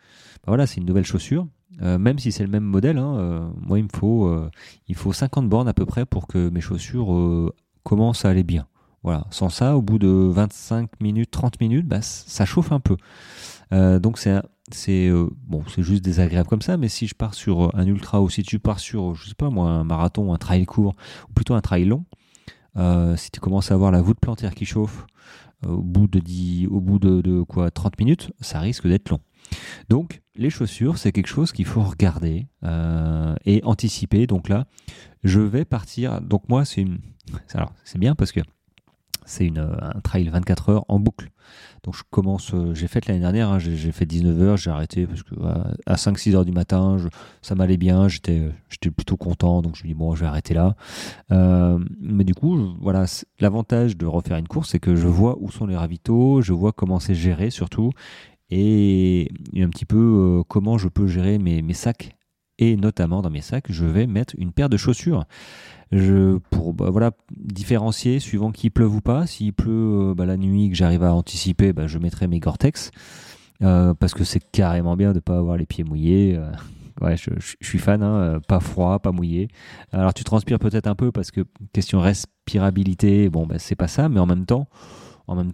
voilà, 0.49 0.67
c'est 0.67 0.81
une 0.81 0.87
nouvelle 0.87 1.05
chaussure, 1.05 1.49
euh, 1.83 1.99
même 1.99 2.19
si 2.19 2.31
c'est 2.31 2.45
le 2.45 2.51
même 2.51 2.65
modèle, 2.65 2.99
hein, 2.99 3.17
euh, 3.19 3.49
moi 3.61 3.79
il 3.79 3.85
me 3.85 3.89
faut, 3.95 4.33
il 4.89 4.95
faut 4.95 5.13
50 5.13 5.49
bornes 5.49 5.69
à 5.69 5.75
peu 5.75 5.87
près 5.87 6.07
pour 6.07 6.29
que 6.29 6.49
mes 6.51 6.61
chaussures 6.61 7.53
commencent 7.83 8.25
à 8.25 8.31
aller 8.31 8.45
bien. 8.45 8.67
Voilà, 9.05 9.27
sans 9.31 9.51
ça, 9.51 9.77
au 9.77 9.83
bout 9.83 9.99
de 9.99 10.09
25 10.09 11.01
minutes, 11.01 11.31
30 11.31 11.61
minutes, 11.61 11.87
bah, 11.87 12.03
ça 12.03 12.45
chauffe 12.45 12.73
un 12.73 12.81
peu. 12.81 12.97
donc 13.71 14.19
c'est 14.19 14.41
c'est 14.73 15.09
euh, 15.09 15.29
bon, 15.47 15.63
c'est 15.69 15.83
juste 15.83 16.05
désagréable 16.05 16.49
comme 16.49 16.63
ça, 16.63 16.77
mais 16.77 16.89
si 16.89 17.07
je 17.07 17.15
pars 17.15 17.35
sur 17.35 17.65
euh, 17.65 17.71
un 17.75 17.87
ultra 17.87 18.23
ou 18.23 18.31
si 18.31 18.43
tu 18.43 18.59
pars 18.59 18.81
sur, 18.81 19.15
je 19.15 19.29
sais 19.29 19.35
pas 19.35 19.51
moi, 19.51 19.69
un 19.69 19.85
marathon, 19.85 20.33
un 20.33 20.39
trail 20.39 20.65
court, 20.65 20.95
ou 21.29 21.33
plutôt 21.33 21.55
un 21.55 21.61
trail 21.61 21.85
long, 21.85 22.05
euh, 22.77 23.17
si 23.17 23.31
tu 23.31 23.41
commences 23.41 23.71
à 23.71 23.75
avoir 23.75 23.91
la 23.91 24.01
voûte 24.01 24.19
plantaire 24.21 24.55
qui 24.55 24.65
chauffe 24.65 25.07
au 25.67 25.83
bout 25.83 26.09
de 26.09 26.19
10, 26.19 26.67
au 26.67 26.81
bout 26.81 26.99
de, 26.99 27.43
quoi 27.43 27.71
30 27.71 27.99
minutes, 27.99 28.33
ça 28.41 28.61
risque 28.61 28.87
d'être 28.87 29.09
long. 29.09 29.21
Donc, 29.89 30.21
les 30.37 30.51
chaussures, 30.51 30.99
c'est 30.99 31.11
quelque 31.11 31.29
chose 31.29 31.53
qu'il 31.53 31.65
faut 31.65 31.83
regarder 31.83 32.49
et 33.47 33.63
anticiper. 33.65 34.27
Donc 34.27 34.51
là, 34.51 34.67
je 35.23 35.41
vais 35.41 35.65
partir. 35.65 36.21
Donc 36.21 36.51
moi, 36.51 36.67
c'est 36.67 36.83
une. 36.83 36.99
Alors, 37.55 37.73
c'est 37.85 37.99
bien 37.99 38.15
parce 38.15 38.31
que 38.31 38.41
c'est 39.25 39.47
une, 39.47 39.59
un 39.59 40.01
trail 40.01 40.29
24 40.29 40.69
heures 40.69 40.85
en 40.89 40.99
boucle. 40.99 41.31
Donc 41.83 41.97
je 41.97 42.03
commence, 42.11 42.55
euh, 42.55 42.75
j'ai 42.75 42.89
fait 42.89 43.07
l'année 43.07 43.21
dernière, 43.21 43.51
hein, 43.51 43.59
j'ai 43.59 43.93
fait 43.93 44.07
19 44.07 44.41
heures, 44.41 44.57
j'ai 44.57 44.71
arrêté 44.71 45.07
parce 45.07 45.23
que 45.23 45.35
à 45.87 45.97
5-6 45.97 46.35
heures 46.35 46.45
du 46.45 46.53
matin, 46.53 46.97
ça 47.43 47.55
m'allait 47.55 47.77
bien, 47.77 48.09
j'étais 48.09 48.51
plutôt 48.97 49.17
content, 49.17 49.61
donc 49.61 49.77
je 49.77 49.83
me 49.83 49.89
dis 49.89 49.95
bon, 49.95 50.15
je 50.15 50.21
vais 50.21 50.27
arrêter 50.27 50.55
là. 50.55 50.77
Euh, 51.31 51.79
mais 52.01 52.25
du 52.25 52.35
coup, 52.35 52.75
voilà, 52.81 53.05
l'avantage 53.39 53.97
de 53.97 54.07
refaire 54.07 54.39
une 54.39 54.49
course, 54.49 54.71
c'est 54.71 54.81
que 54.81 54.97
je 54.97 55.07
vois 55.07 55.37
où 55.41 55.51
sont 55.51 55.67
les 55.67 55.77
ravitaux, 55.77 56.41
je 56.41 56.55
vois 56.55 56.73
comment 56.73 57.01
c'est 57.01 57.15
géré 57.15 57.51
surtout, 57.51 57.91
et, 58.51 59.31
un 59.57 59.69
petit 59.69 59.87
peu 59.87 59.99
euh, 60.41 60.43
comment 60.49 60.79
je 60.79 60.89
peux 60.89 61.07
gérer 61.07 61.39
mes 61.39 61.75
sacs 61.75 62.17
et 62.59 62.77
notamment 62.77 63.23
dans 63.23 63.31
mes 63.31 63.41
sacs, 63.41 63.67
je 63.69 63.85
vais 63.85 64.07
mettre 64.07 64.35
une 64.39 64.53
paire 64.53 64.69
de 64.69 64.77
chaussures. 64.77 65.25
Je, 65.93 66.39
pour 66.51 66.75
bah, 66.75 66.91
voilà, 66.91 67.13
différencier 67.37 68.21
suivant 68.21 68.53
qu'il 68.53 68.71
pleuve 68.71 68.97
ou 68.97 69.01
pas. 69.01 69.27
S'il 69.27 69.53
pleut 69.53 70.11
euh, 70.11 70.15
bah, 70.15 70.27
la 70.27 70.37
nuit 70.37 70.71
que 70.71 70.77
j'arrive 70.77 71.03
à 71.05 71.15
anticiper, 71.15 71.73
bah, 71.73 71.87
je 71.87 71.99
mettrai 71.99 72.27
mes 72.27 72.41
Gore-Tex. 72.41 72.91
Euh, 73.63 73.95
parce 73.95 74.15
que 74.15 74.25
c'est 74.25 74.41
carrément 74.41 74.97
bien 74.97 75.11
de 75.11 75.17
ne 75.17 75.21
pas 75.21 75.39
avoir 75.39 75.57
les 75.57 75.67
pieds 75.67 75.85
mouillés. 75.85 76.37
Euh. 76.37 76.51
ouais, 77.01 77.17
je, 77.17 77.31
suis 77.61 77.79
fan, 77.79 78.03
hein, 78.03 78.41
pas 78.47 78.61
froid, 78.61 78.99
pas 78.99 79.13
mouillé. 79.13 79.49
Alors 79.93 80.15
tu 80.15 80.25
transpires 80.25 80.59
peut-être 80.59 80.87
un 80.87 80.95
peu 80.95 81.13
parce 81.13 81.31
que 81.31 81.43
question 81.73 82.01
respirabilité, 82.01 83.29
bon, 83.29 83.47
c'est 83.59 83.77
pas 83.77 83.89
ça, 83.89 84.09
mais 84.09 84.21
en 84.21 84.27
même 84.27 84.47
temps, 84.47 84.69
en 85.29 85.37
même 85.37 85.53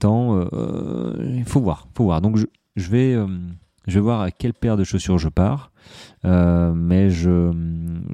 il 1.37 1.45
faut 1.45 1.61
voir, 1.61 1.89
faut 1.95 2.05
voir. 2.05 2.23
Donc 2.23 2.39
je 2.77 2.91
vais 2.91 3.17
je 3.87 3.95
vais 3.95 4.01
voir 4.01 4.21
à 4.21 4.31
quelle 4.31 4.55
paire 4.55 4.77
de 4.77 4.85
chaussures 4.85 5.19
je 5.19 5.29
pars, 5.29 5.73
euh, 6.25 6.73
mais 6.75 7.11
je, 7.11 7.53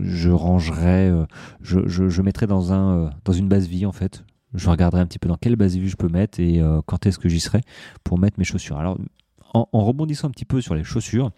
je 0.01 0.31
rangerai, 0.31 1.09
euh, 1.09 1.25
je, 1.61 1.81
je, 1.87 2.23
mettrai 2.23 2.47
dans, 2.47 2.73
un, 2.73 2.99
euh, 2.99 3.11
dans 3.25 3.33
une 3.33 3.49
base 3.49 3.67
vie 3.67 3.87
en 3.87 3.93
fait. 3.93 4.25
Je 4.55 4.71
regarderai 4.71 5.01
un 5.01 5.07
petit 5.07 5.19
peu 5.19 5.29
dans 5.29 5.37
quelle 5.37 5.57
base 5.57 5.77
vie 5.77 5.89
je 5.89 5.97
peux 5.97 6.09
mettre 6.09 6.41
et 6.41 6.63
quand 6.87 7.05
est-ce 7.05 7.19
que 7.19 7.29
j'y 7.29 7.41
serai 7.41 7.61
pour 8.05 8.19
mettre 8.19 8.39
mes 8.39 8.45
chaussures. 8.45 8.79
Alors, 8.79 8.97
en, 9.53 9.67
rebondissant 9.85 10.29
un 10.29 10.31
petit 10.31 10.47
peu 10.47 10.63
sur 10.63 10.75
les 10.75 10.85
chaussures, 10.85 11.31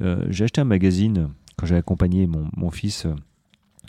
j'ai 0.00 0.44
acheté 0.44 0.62
un 0.62 0.64
magazine 0.64 1.28
quand 1.58 1.66
j'ai 1.66 1.76
accompagné 1.76 2.26
mon, 2.26 2.48
mon 2.56 2.70
fils 2.70 3.06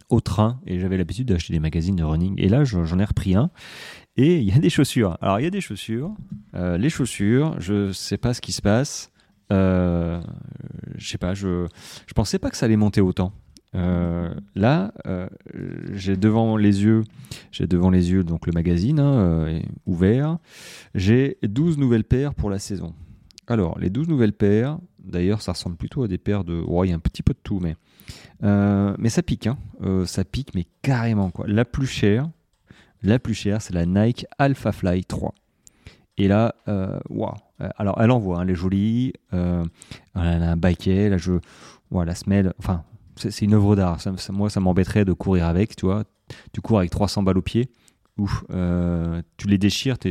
au 0.10 0.20
train 0.20 0.60
et 0.66 0.80
j'avais 0.80 0.98
l'habitude 0.98 1.30
d'acheter 1.30 1.54
des 1.54 1.60
magazines 1.60 1.96
de 1.96 2.04
running. 2.04 2.34
Et 2.38 2.50
là, 2.50 2.66
j'en 2.66 3.00
ai 3.00 3.06
repris 3.06 3.36
un 3.36 3.50
et 4.18 4.40
il 4.40 4.44
y 4.44 4.52
a 4.52 4.60
des 4.60 4.70
chaussures. 4.70 5.18
Alors, 5.22 5.40
il 5.40 5.44
y 5.44 5.48
a 5.48 5.52
des 5.52 5.62
chaussures. 5.62 6.14
les 6.54 6.90
chaussures, 6.90 7.56
je 7.62 7.94
sais 7.94 8.18
pas 8.18 8.34
ce 8.34 8.42
qui 8.42 8.52
se 8.52 8.62
passe. 8.62 9.10
Euh, 9.52 10.22
je 10.98 11.08
sais 11.08 11.18
pas, 11.18 11.34
je, 11.34 11.68
je 12.08 12.14
pensais 12.14 12.40
pas 12.40 12.50
que 12.50 12.58
ça 12.58 12.66
allait 12.66 12.78
monter 12.78 13.02
autant. 13.02 13.34
Euh, 13.76 14.34
là, 14.56 14.94
euh, 15.06 15.28
j'ai 15.92 16.16
devant 16.16 16.56
les 16.56 16.84
yeux, 16.84 17.04
j'ai 17.52 17.68
devant 17.68 17.90
les 17.90 18.12
yeux 18.12 18.24
donc 18.24 18.48
le 18.48 18.54
magazine 18.54 19.00
hein, 19.00 19.60
ouvert. 19.86 20.38
J'ai 20.94 21.38
12 21.44 21.78
nouvelles 21.78 22.06
paires 22.06 22.34
pour 22.34 22.50
la 22.50 22.60
saison. 22.60 22.94
Alors, 23.48 23.78
les 23.78 23.90
12 23.90 24.08
nouvelles 24.08 24.34
paires, 24.34 24.80
d'ailleurs, 25.04 25.42
ça 25.42 25.52
ressemble 25.52 25.76
plutôt 25.76 26.04
à 26.04 26.08
des 26.08 26.18
paires 26.18 26.44
de. 26.44 26.62
Ouais, 26.62 26.88
il 26.88 26.92
y 26.92 26.94
a 26.94 26.96
un 26.96 27.00
petit 27.00 27.22
peu 27.22 27.34
de 27.34 27.40
tout, 27.44 27.60
mais. 27.60 27.76
mais 28.42 29.10
ça 29.10 29.22
pique, 29.22 29.48
hein. 29.48 29.58
ça 30.06 30.24
pique, 30.24 30.56
mais 30.56 30.66
carrément 30.82 31.30
quoi. 31.30 31.46
La 31.48 31.66
plus 31.66 31.88
chère, 31.88 32.30
la 33.04 33.20
plus 33.20 33.36
chère, 33.36 33.62
c'est 33.62 33.74
la 33.74 33.86
Nike 33.86 34.26
Alpha 34.38 34.72
Fly 34.72 35.04
3. 35.04 35.34
Et 36.18 36.28
là, 36.28 36.56
waouh, 37.10 37.30
euh, 37.30 37.38
alors, 37.60 38.02
elle 38.02 38.12
envoie, 38.12 38.40
hein, 38.40 38.42
elle 38.44 38.52
est 38.52 38.56
jolie, 38.56 39.14
euh, 39.34 39.64
elle 40.16 40.44
a 40.44 40.52
un 40.52 40.58
baquet, 40.58 41.18
je, 41.18 41.34
la 41.92 42.16
semelle, 42.16 42.54
enfin, 42.60 42.84
c'est 43.16 43.42
une 43.42 43.54
œuvre 43.54 43.76
d'art. 43.76 43.98
moi, 44.32 44.50
ça 44.50 44.60
m'embêterait 44.60 45.06
de 45.06 45.14
courir 45.14 45.46
avec, 45.46 45.76
tu 45.76 45.86
vois. 45.86 46.04
Tu 46.54 46.62
cours 46.62 46.80
avec 46.80 46.92
300 46.92 47.24
balles 47.24 47.38
au 47.38 47.42
pied, 47.42 47.70
ouf, 48.18 48.44
euh, 48.52 49.22
tu 49.38 49.48
les 49.48 49.58
déchires, 49.58 49.98
tu 50.00 50.10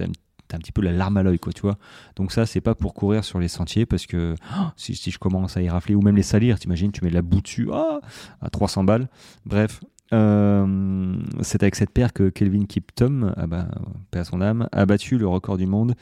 as 0.00 0.04
un 0.04 0.58
petit 0.58 0.72
peu 0.72 0.82
la 0.82 0.92
larme 0.92 1.16
à 1.16 1.22
l'œil, 1.22 1.38
quoi, 1.38 1.52
tu 1.52 1.62
vois. 1.62 1.78
Donc 2.16 2.32
ça, 2.32 2.46
c'est 2.46 2.60
pas 2.60 2.74
pour 2.74 2.94
courir 2.94 3.24
sur 3.24 3.38
les 3.38 3.48
sentiers, 3.48 3.86
parce 3.86 4.06
que 4.06 4.34
oh, 4.58 4.66
si, 4.76 4.94
je 4.94 5.18
commence 5.18 5.56
à 5.56 5.62
y 5.62 5.68
rafler, 5.68 5.94
ou 5.94 6.02
même 6.02 6.16
les 6.16 6.22
salir, 6.22 6.58
t'imagines, 6.58 6.92
tu 6.92 7.02
mets 7.04 7.10
de 7.10 7.14
la 7.14 7.22
boue 7.22 7.40
dessus, 7.40 7.68
ah, 7.72 8.00
à 8.40 8.50
300 8.50 8.84
balles. 8.84 9.08
Bref, 9.44 9.80
euh, 10.12 11.16
c'est 11.40 11.62
avec 11.62 11.74
cette 11.74 11.90
paire 11.90 12.12
que 12.12 12.28
Kelvin 12.28 12.66
Kiptum, 12.66 13.32
ah 13.36 13.46
bah, 13.46 13.68
à 14.12 14.24
son 14.24 14.40
âme, 14.40 14.68
a 14.72 14.86
battu 14.86 15.18
le 15.18 15.26
record 15.26 15.56
du 15.56 15.66
monde 15.66 15.94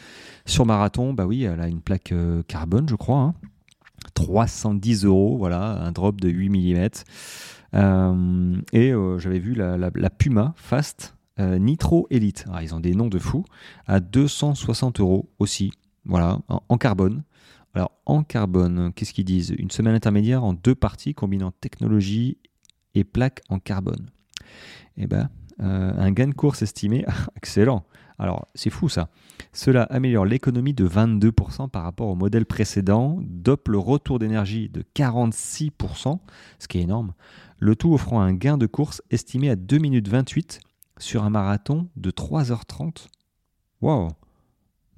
sur 0.47 0.67
marathon. 0.67 1.15
Bah 1.15 1.27
oui, 1.27 1.45
elle 1.45 1.61
a 1.61 1.69
une 1.69 1.81
plaque 1.81 2.13
euh, 2.13 2.43
carbone, 2.47 2.89
je 2.89 2.97
crois. 2.97 3.35
310 4.15 5.05
hein. 5.05 5.09
euros, 5.09 5.39
voilà, 5.39 5.83
un 5.83 5.93
drop 5.93 6.21
de 6.21 6.29
8 6.29 6.49
mm. 6.51 6.89
Euh, 7.77 8.57
et 8.73 8.93
j'avais 9.19 9.41
vu 9.41 9.55
la, 9.55 10.11
Puma 10.11 10.55
Fast 10.57 11.17
Nitro 11.39 12.07
Elite. 12.11 12.45
Ah, 12.53 12.63
ils 12.63 12.75
ont 12.75 12.81
des 12.81 12.95
noms 12.95 13.09
de 13.09 13.19
fous. 13.19 13.45
À 13.87 13.99
260 13.99 15.01
euros 15.01 15.29
aussi, 15.39 15.73
voilà, 16.05 16.39
en 16.69 16.79
carbone. 16.79 17.25
Alors 17.75 17.91
en 18.07 18.23
carbone, 18.23 18.93
qu'est-ce 18.95 19.13
qu'ils 19.13 19.25
disent? 19.25 19.53
Une 19.59 19.73
semaine 19.73 19.97
intermédiaire 19.97 20.45
en 20.45 20.53
deux 20.53 20.77
parties 20.77 21.15
combinant 21.15 21.51
technologie 21.51 22.39
et 22.95 23.05
plaques 23.05 23.43
en 23.49 23.59
carbone. 23.59 24.11
Eh 24.97 25.07
ben, 25.07 25.29
euh, 25.61 25.93
un 25.97 26.11
gain 26.13 26.29
de 26.29 26.35
course 26.35 26.63
estimé, 26.63 27.05
excellent. 27.37 27.85
Alors, 28.19 28.47
c'est 28.55 28.71
fou 28.71 28.89
ça. 28.89 29.09
Cela 29.53 29.83
améliore 29.85 30.25
l'économie 30.25 30.75
de 30.75 30.87
22% 30.87 31.69
par 31.69 31.83
rapport 31.83 32.09
au 32.09 32.15
modèle 32.15 32.47
précédent, 32.47 33.19
dope 33.23 33.69
le 33.69 33.79
retour 33.79 34.19
d'énergie 34.19 34.69
de 34.69 34.85
46%, 34.95 36.21
ce 36.59 36.69
qui 36.69 36.79
est 36.79 36.83
énorme. 36.83 37.13
Le 37.59 37.75
tout 37.75 37.93
offrant 37.93 38.21
un 38.21 38.33
gain 38.33 38.57
de 38.57 38.67
course 38.67 39.03
estimé 39.11 39.51
à 39.51 39.57
2 39.57 39.79
minutes 39.79 40.09
28 40.09 40.61
sur 40.99 41.25
un 41.25 41.31
marathon 41.31 41.89
de 41.97 42.11
3h30. 42.11 43.09
Waouh 43.81 44.11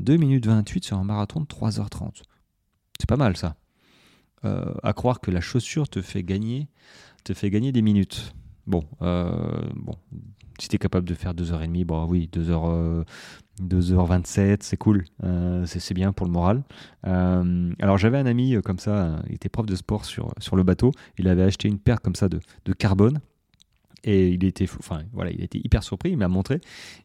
2 0.01 0.17
minutes 0.17 0.47
28 0.47 0.85
sur 0.85 0.99
un 0.99 1.05
marathon 1.05 1.41
de 1.41 1.47
3h30. 1.47 2.23
C'est 2.99 3.09
pas 3.09 3.17
mal 3.17 3.37
ça. 3.37 3.57
Euh, 4.45 4.75
à 4.83 4.93
croire 4.93 5.21
que 5.21 5.31
la 5.31 5.41
chaussure 5.41 5.89
te 5.89 6.03
fait 6.03 6.23
gagner 6.23 6.69
te 7.27 7.35
fait 7.35 7.51
gagner 7.51 7.73
des 7.73 7.83
minutes. 7.83 8.33
Bon, 8.67 8.85
euh, 9.03 9.61
bon 9.75 9.95
si 10.59 10.69
tu 10.69 10.77
es 10.77 10.79
capable 10.79 11.07
de 11.07 11.13
faire 11.13 11.35
2h30, 11.35 11.85
bon 11.85 12.07
oui, 12.07 12.31
2h, 12.33 13.05
2h27, 13.61 14.59
c'est 14.61 14.79
cool, 14.79 15.05
euh, 15.23 15.67
c'est 15.67 15.93
bien 15.93 16.13
pour 16.13 16.25
le 16.25 16.33
moral. 16.33 16.63
Euh, 17.07 17.73
alors 17.79 17.99
j'avais 17.99 18.17
un 18.17 18.25
ami 18.25 18.57
comme 18.65 18.79
ça, 18.79 19.23
il 19.29 19.35
était 19.35 19.51
prof 19.51 19.67
de 19.67 19.77
sport 19.77 20.07
sur, 20.07 20.33
sur 20.39 20.57
le 20.57 20.63
bateau, 20.63 20.93
il 21.19 21.29
avait 21.29 21.43
acheté 21.43 21.69
une 21.69 21.79
paire 21.79 22.01
comme 22.01 22.15
ça 22.15 22.31
de, 22.31 22.41
de 22.65 22.73
carbone. 22.73 23.21
Et 24.05 24.29
il 24.29 24.45
était, 24.45 24.67
enfin 24.79 25.03
voilà, 25.13 25.33
il 25.33 25.43
était 25.43 25.59
hyper 25.59 25.83
surpris. 25.83 26.11
Il 26.11 26.17
m'a 26.17 26.29
montré. 26.29 26.61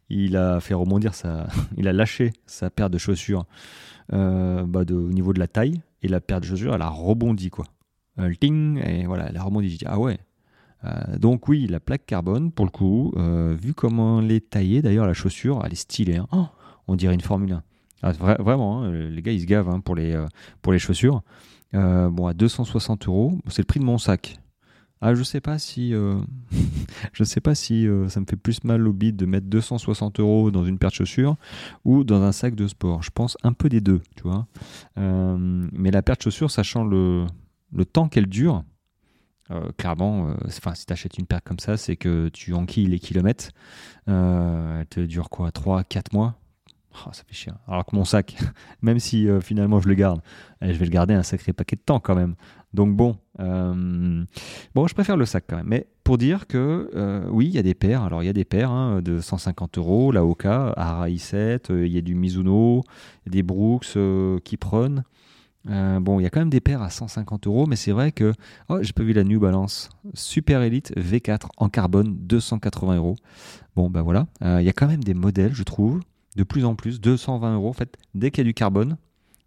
Il 0.08 0.36
a 0.36 0.60
fait 0.60 0.74
rebondir 0.74 1.14
sa, 1.14 1.48
il 1.76 1.88
a 1.88 1.92
lâché 1.92 2.32
sa 2.46 2.70
paire 2.70 2.90
de 2.90 2.98
chaussures 2.98 3.44
bah 4.08 4.84
de, 4.84 4.94
au 4.94 5.10
niveau 5.10 5.32
de 5.32 5.40
la 5.40 5.48
taille 5.48 5.80
et 6.02 6.08
la 6.08 6.20
paire 6.20 6.40
de 6.40 6.46
chaussures, 6.46 6.74
elle 6.74 6.82
a 6.82 6.88
rebondi 6.88 7.50
quoi. 7.50 7.64
Euh, 8.18 8.32
ting, 8.38 8.78
et 8.78 9.06
voilà, 9.06 9.30
la 9.32 9.42
rebondit. 9.42 9.78
ah 9.86 9.98
ouais. 9.98 10.18
Euh, 10.84 11.16
donc 11.18 11.48
oui, 11.48 11.66
la 11.66 11.80
plaque 11.80 12.06
carbone, 12.06 12.50
pour 12.50 12.64
le 12.64 12.70
coup, 12.70 13.12
euh, 13.16 13.56
vu 13.58 13.72
comment 13.72 14.20
elle 14.20 14.32
est 14.32 14.50
taillée, 14.50 14.82
d'ailleurs 14.82 15.06
la 15.06 15.14
chaussure, 15.14 15.62
elle 15.64 15.72
est 15.72 15.76
stylée. 15.76 16.16
Hein. 16.16 16.26
Oh, 16.32 16.46
on 16.88 16.96
dirait 16.96 17.14
une 17.14 17.20
Formule 17.20 17.52
1. 17.52 17.62
Ah, 18.02 18.12
vraiment, 18.12 18.82
hein, 18.82 18.90
les 18.90 19.22
gars, 19.22 19.30
ils 19.30 19.42
se 19.42 19.46
gavent 19.46 19.68
hein, 19.68 19.78
pour, 19.78 19.94
les, 19.94 20.20
pour 20.60 20.72
les 20.72 20.80
chaussures. 20.80 21.22
bon, 21.72 22.26
à 22.26 22.34
260 22.34 23.06
euros, 23.06 23.38
c'est 23.46 23.62
le 23.62 23.66
prix 23.66 23.78
de 23.78 23.84
mon 23.84 23.96
sac. 23.96 24.38
Ah, 25.00 25.14
je 25.14 25.22
sais 25.22 25.40
pas 25.40 25.60
si, 25.60 25.94
je 27.12 27.24
sais 27.24 27.40
pas 27.40 27.54
si 27.54 27.86
ça 28.08 28.18
me 28.18 28.26
fait 28.28 28.34
plus 28.34 28.64
mal 28.64 28.88
au 28.88 28.92
bide 28.92 29.14
de 29.14 29.24
mettre 29.24 29.46
260 29.46 30.18
euros 30.18 30.50
dans 30.50 30.64
une 30.64 30.78
paire 30.78 30.90
de 30.90 30.96
chaussures 30.96 31.36
ou 31.84 32.02
dans 32.02 32.22
un 32.22 32.32
sac 32.32 32.56
de 32.56 32.66
sport. 32.66 33.04
Je 33.04 33.10
pense 33.14 33.38
un 33.44 33.52
peu 33.52 33.68
des 33.68 33.80
deux, 33.80 34.00
tu 34.16 34.24
vois. 34.24 34.48
mais 34.96 35.92
la 35.92 36.02
paire 36.02 36.16
de 36.16 36.22
chaussures, 36.22 36.50
sachant 36.50 36.82
le, 36.82 37.26
le 37.72 37.84
temps 37.84 38.08
qu'elle 38.08 38.26
dure, 38.26 38.64
euh, 39.50 39.70
clairement, 39.76 40.28
euh, 40.28 40.34
si 40.48 40.86
tu 40.86 40.92
achètes 40.92 41.18
une 41.18 41.26
paire 41.26 41.42
comme 41.42 41.58
ça, 41.58 41.76
c'est 41.76 41.96
que 41.96 42.28
tu 42.28 42.54
enquilles 42.54 42.86
les 42.86 42.98
kilomètres. 42.98 43.50
Euh, 44.08 44.80
elle 44.80 44.86
te 44.86 45.00
dure 45.00 45.30
quoi 45.30 45.50
3-4 45.50 46.12
mois? 46.12 46.36
Oh, 46.94 47.10
Ça 47.12 47.22
fait 47.26 47.34
chier. 47.34 47.52
Alors 47.66 47.84
que 47.84 47.96
mon 47.96 48.04
sac, 48.04 48.36
même 48.82 48.98
si 48.98 49.26
finalement 49.40 49.80
je 49.80 49.88
le 49.88 49.94
garde, 49.94 50.20
eh, 50.60 50.72
je 50.72 50.78
vais 50.78 50.84
le 50.84 50.90
garder 50.90 51.14
un 51.14 51.22
sacré 51.22 51.52
paquet 51.52 51.76
de 51.76 51.80
temps 51.80 52.00
quand 52.00 52.14
même. 52.14 52.34
Donc 52.74 52.94
bon, 52.96 53.18
bon, 53.38 54.86
je 54.86 54.94
préfère 54.94 55.16
le 55.16 55.24
sac 55.26 55.44
quand 55.48 55.56
même. 55.56 55.66
Mais 55.68 55.86
pour 56.04 56.18
dire 56.18 56.46
que 56.46 57.28
oui, 57.30 57.46
il 57.46 57.52
y 57.52 57.58
a 57.58 57.62
des 57.62 57.74
paires. 57.74 58.02
Alors 58.02 58.22
il 58.22 58.26
y 58.26 58.30
a 58.30 58.34
des 58.34 58.44
paires 58.44 58.70
hein, 58.70 59.00
de 59.02 59.20
150 59.20 59.78
euros, 59.78 60.12
la 60.12 60.24
Oka, 60.24 60.74
Ara 60.76 61.08
i7, 61.08 61.74
il 61.84 61.92
y 61.92 61.98
a 61.98 62.02
du 62.02 62.14
Mizuno, 62.14 62.82
des 63.26 63.42
Brooks, 63.42 63.96
qui 64.44 64.56
prônent. 64.58 65.02
Euh, 65.68 66.00
bon, 66.00 66.18
il 66.18 66.24
y 66.24 66.26
a 66.26 66.30
quand 66.30 66.40
même 66.40 66.50
des 66.50 66.60
paires 66.60 66.82
à 66.82 66.90
150 66.90 67.46
euros, 67.46 67.66
mais 67.66 67.76
c'est 67.76 67.92
vrai 67.92 68.12
que 68.12 68.32
oh, 68.68 68.78
j'ai 68.82 68.92
pas 68.92 69.02
vu 69.02 69.12
la 69.12 69.24
New 69.24 69.38
Balance 69.38 69.90
Super 70.14 70.62
Elite 70.62 70.92
V4 70.96 71.46
en 71.56 71.68
carbone 71.68 72.16
280 72.18 72.96
euros. 72.96 73.16
Bon, 73.76 73.90
ben 73.90 74.02
voilà, 74.02 74.26
euh, 74.42 74.60
il 74.60 74.64
y 74.64 74.68
a 74.68 74.72
quand 74.72 74.88
même 74.88 75.04
des 75.04 75.14
modèles, 75.14 75.54
je 75.54 75.62
trouve, 75.62 76.00
de 76.36 76.42
plus 76.42 76.64
en 76.64 76.74
plus 76.74 77.00
220 77.00 77.54
euros. 77.54 77.68
En 77.68 77.74
fait, 77.74 77.96
dès 78.14 78.30
qu'il 78.30 78.40
y 78.40 78.46
a 78.46 78.50
du 78.50 78.54
carbone, 78.54 78.96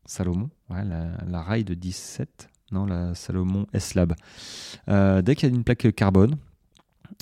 Salomon, 0.06 0.50
la, 0.70 1.18
la 1.28 1.42
Ride 1.42 1.72
17, 1.72 2.50
non, 2.72 2.86
la 2.86 3.14
Salomon 3.16 3.68
S-Lab. 3.74 4.14
dès 4.88 5.36
qu'il 5.36 5.50
y 5.50 5.52
a 5.52 5.56
une 5.56 5.64
plaque 5.64 5.94
carbone, 5.96 6.38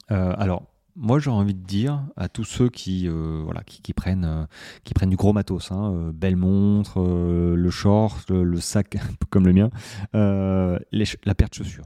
alors 0.09 0.63
moi 0.95 1.19
j'aurais 1.19 1.37
envie 1.37 1.55
de 1.55 1.65
dire 1.65 2.03
à 2.15 2.29
tous 2.29 2.43
ceux 2.43 2.69
qui 2.69 3.07
voilà 3.07 3.63
qui, 3.63 3.93
prennent 3.93 4.47
qui 4.83 4.93
prennent 4.93 5.09
du 5.09 5.15
gros 5.15 5.33
matos 5.33 5.71
hein, 5.71 6.11
belle 6.13 6.35
montre 6.35 7.01
le 7.01 7.69
short 7.69 8.29
le, 8.29 8.59
sac 8.59 8.97
comme 9.29 9.47
le 9.47 9.53
mien 9.53 9.69
la 10.13 11.35
paire 11.35 11.49
de 11.49 11.55
chaussures 11.55 11.85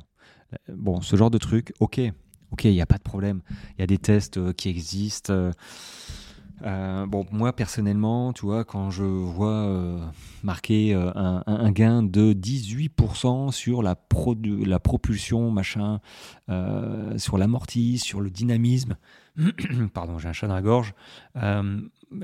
bon 0.73 1.01
ce 1.01 1.15
genre 1.15 1.31
de 1.31 1.37
truc 1.37 1.73
ok 1.79 2.11
ok, 2.51 2.65
il 2.65 2.71
n'y 2.71 2.81
a 2.81 2.85
pas 2.85 2.97
de 2.97 3.03
problème. 3.03 3.41
Il 3.77 3.81
y 3.81 3.83
a 3.83 3.87
des 3.87 3.97
tests 3.97 4.37
euh, 4.37 4.53
qui 4.53 4.69
existent. 4.69 5.51
Euh, 6.63 6.65
euh, 6.67 7.05
bon, 7.05 7.25
moi 7.31 7.53
personnellement, 7.53 8.33
tu 8.33 8.45
vois, 8.45 8.63
quand 8.63 8.89
je 8.89 9.03
vois 9.03 9.99
marquer 10.43 10.93
un, 10.93 11.71
gain 11.71 12.03
de 12.03 12.33
18% 12.33 13.51
sur 13.51 13.83
la, 13.83 13.95
la 14.65 14.79
propulsion, 14.79 15.51
machin, 15.51 15.99
sur 17.17 17.37
l'amorti, 17.37 17.97
sur 17.97 18.21
le 18.21 18.29
dynamisme, 18.29 18.97
pardon, 19.93 20.17
j'ai 20.17 20.29
un 20.29 20.33
chat 20.33 20.47
dans 20.47 20.55
la 20.55 20.61
gorge. 20.61 20.93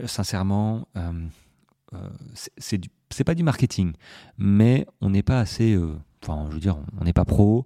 sincèrement, 0.06 0.88
c'est 2.60 3.24
pas 3.26 3.36
du 3.36 3.44
marketing, 3.44 3.94
mais 4.38 4.86
on 5.02 5.10
n'est 5.10 5.24
pas 5.24 5.40
assez, 5.40 5.78
enfin, 6.24 6.46
je 6.50 6.56
veux 6.56 6.62
dire, 6.62 6.78
on 7.00 7.04
n'est 7.04 7.14
pas 7.14 7.26
pro. 7.26 7.66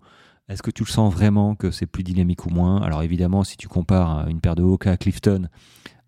Est-ce 0.50 0.64
que 0.64 0.72
tu 0.72 0.84
le 0.84 0.90
sens 0.90 1.14
vraiment 1.14 1.56
que 1.56 1.72
c'est 1.72 1.88
plus 1.88 2.04
dynamique 2.04 2.46
ou 2.46 2.50
moins? 2.50 2.82
Alors 2.82 3.04
évidemment, 3.04 3.44
si 3.44 3.58
tu 3.58 3.68
compares 3.68 4.30
une 4.30 4.40
paire 4.40 4.56
de 4.56 4.64
Hoka 4.64 4.96
Clifton 4.96 5.50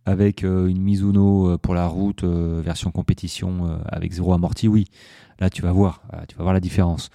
avec 0.06 0.44
euh, 0.44 0.68
une 0.68 0.82
Mizuno 0.82 1.51
euh, 1.51 1.58
pour 1.58 1.74
la 1.74 1.88
route 1.88 2.24
euh, 2.24 2.62
version 2.63 2.91
compétition 2.91 3.79
avec 3.86 4.12
zéro 4.12 4.34
amorti, 4.34 4.68
oui, 4.68 4.86
là 5.39 5.50
tu 5.50 5.62
vas 5.62 5.72
voir, 5.72 6.01
tu 6.27 6.36
vas 6.36 6.44
voir 6.44 6.53
la 6.53 6.60
différence. 6.60 7.10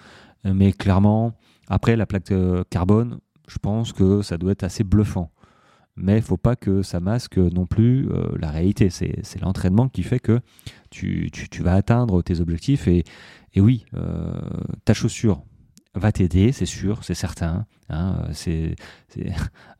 Mais 0.45 0.73
clairement, 0.73 1.33
après 1.69 1.97
la 1.97 2.07
plaque 2.07 2.33
carbone, 2.71 3.19
je 3.49 3.59
pense 3.59 3.93
que 3.93 4.23
ça 4.23 4.37
doit 4.37 4.53
être 4.53 4.65
assez 4.65 4.85
bluffant. 4.85 5.31
Mais 5.97 6.17
il 6.17 6.23
faut 6.23 6.37
pas 6.37 6.57
que 6.57 6.83
ça 6.83 7.01
masque 7.01 7.39
non 7.39 7.67
plus 7.67 8.09
la 8.39 8.51
réalité. 8.51 8.91
C'est 8.91 9.41
l'entraînement 9.41 9.89
qui 9.89 10.03
fait 10.03 10.19
que 10.19 10.41
tu, 10.91 11.31
vas 11.61 11.75
atteindre 11.75 12.21
tes 12.21 12.41
objectifs. 12.41 12.89
Et, 12.89 13.05
et 13.55 13.61
oui, 13.63 13.87
ta 14.85 14.93
chaussure, 14.93 15.43
va 15.95 16.13
t'aider, 16.13 16.53
c'est 16.53 16.67
sûr, 16.67 17.05
c'est 17.05 17.15
certain. 17.15 17.67
Hein, 17.89 18.29
c'est, 18.33 18.75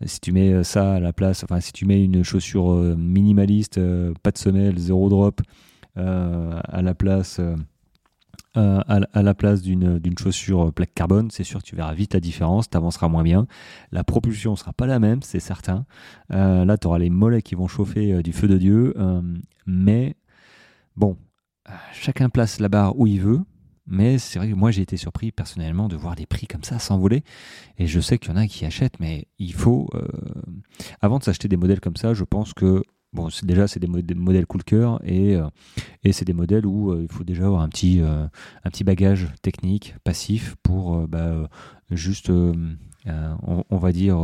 si 0.05 0.21
tu 0.21 0.33
mets 0.33 0.63
ça 0.63 0.95
à 0.95 1.01
la 1.01 1.13
place, 1.13 1.43
enfin 1.45 1.61
si 1.61 1.73
tu 1.73 1.87
mets 1.87 2.03
une 2.05 2.23
chaussure 2.23 2.73
euh, 2.73 2.97
minimaliste, 2.97 3.79
euh, 3.79 4.15
pas 4.23 4.31
de 4.31 4.39
semelle, 4.39 4.79
zéro 4.79 5.09
drop, 5.09 5.41
euh, 5.97 6.61
à 6.65 6.83
la 6.83 6.95
place, 6.95 7.41
à, 8.55 9.23
la 9.23 9.35
place 9.35 9.63
d'une, 9.63 10.01
chaussure 10.19 10.73
plaque 10.73 10.95
carbone, 10.95 11.31
c'est 11.31 11.43
sûr 11.43 11.63
tu 11.63 11.75
verras 11.75 11.95
vite 11.95 12.15
la 12.15 12.21
différence, 12.21 12.71
tu 12.71 12.77
avanceras 12.77 13.09
moins 13.09 13.25
bien. 13.25 13.47
La 13.91 14.05
propulsion 14.05 14.55
sera 14.55 14.73
pas 14.73 14.87
la 14.87 15.01
même, 15.01 15.23
c'est 15.23 15.41
certain. 15.41 15.87
là, 16.31 16.77
tu 16.79 16.87
auras 16.87 16.99
les 16.99 17.11
mollets 17.11 17.43
qui 17.43 17.57
vont 17.57 17.67
chauffer 17.67 18.23
du 18.23 18.33
feu 18.33 18.47
de 18.47 18.57
Dieu, 18.57 18.95
mais 19.67 20.15
bon, 20.97 21.17
chacun 21.93 22.29
place 22.29 22.61
la 22.61 22.69
barre 22.69 22.99
où 22.99 23.09
il 23.09 23.21
veut. 23.21 23.41
Mais 23.87 24.19
c'est 24.19 24.39
vrai 24.39 24.49
que 24.49 24.55
moi 24.55 24.71
j'ai 24.71 24.83
été 24.83 24.97
surpris 24.97 25.31
personnellement 25.31 25.89
de 25.89 25.97
voir 25.97 26.17
des 26.17 26.27
prix 26.27 26.47
comme 26.47 26.65
ça 26.65 26.79
s'envoler. 26.79 27.23
Et 27.79 27.87
je 27.87 28.01
sais 28.01 28.19
qu'il 28.19 28.31
y 28.31 28.33
en 28.33 28.37
a 28.37 28.47
qui 28.47 28.65
achètent, 28.65 28.99
mais 29.01 29.27
il 29.39 29.53
faut, 29.53 29.89
euh, 29.95 30.07
avant 31.01 31.19
de 31.19 31.25
s'acheter 31.25 31.49
des 31.49 31.57
modèles 31.57 31.81
comme 31.81 31.97
ça, 31.97 32.15
je 32.15 32.25
pense 32.25 32.55
que 32.55 32.83
bon, 33.13 33.29
déjà 33.43 33.69
c'est 33.69 33.81
des, 33.81 33.87
modèles 33.87 34.47
cool 34.47 34.65
cœur 34.65 35.01
et, 35.05 35.37
euh, 35.37 35.47
et 36.03 36.13
c'est 36.13 36.25
des 36.25 36.33
modèles 36.33 36.67
où 36.67 36.93
euh, 36.93 37.03
il 37.03 37.13
faut 37.15 37.25
déjà 37.25 37.47
avoir 37.47 37.61
un 37.61 37.69
petit, 37.69 38.01
un 38.01 38.31
petit 38.71 38.85
bagage 38.85 39.29
technique 39.43 39.95
passif 40.03 40.57
pour 40.63 41.07
bah, 41.07 41.49
juste, 41.91 42.31
on, 42.31 43.65
on, 43.69 43.77
va 43.77 43.93
dire, 43.93 44.19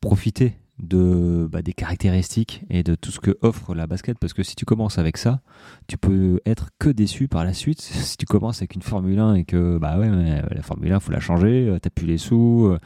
profiter 0.00 0.56
de 0.78 1.48
bah, 1.50 1.62
des 1.62 1.72
caractéristiques 1.72 2.64
et 2.70 2.82
de 2.82 2.94
tout 2.94 3.10
ce 3.10 3.20
que 3.20 3.36
offre 3.42 3.74
la 3.74 3.86
basket. 3.86 4.18
Parce 4.18 4.32
que 4.32 4.42
si 4.42 4.56
tu 4.56 4.64
commences 4.64 4.98
avec 4.98 5.16
ça 5.16 5.40
tu 5.86 5.96
peux 5.96 6.40
être 6.46 6.70
que 6.78 6.88
déçu 6.88 7.28
par 7.28 7.44
la 7.44 7.52
suite. 7.52 7.80
Si 8.12 8.16
tu 8.16 8.26
commences 8.26 8.58
avec 8.58 8.74
une 8.74 8.82
Formule 8.82 9.18
1 9.18 9.34
et 9.34 9.44
que 9.44 9.78
bah 9.78 9.98
ouais 9.98 10.08
mais 10.08 10.42
la 10.50 10.62
Formule 10.62 10.92
1 10.92 11.00
faut 11.00 11.12
la 11.12 11.20
changer 11.20 11.68
euh, 11.68 11.78
t'as 11.78 11.90
plus 11.90 12.06
les 12.06 12.18
sous 12.18 12.66
euh, 12.66 12.78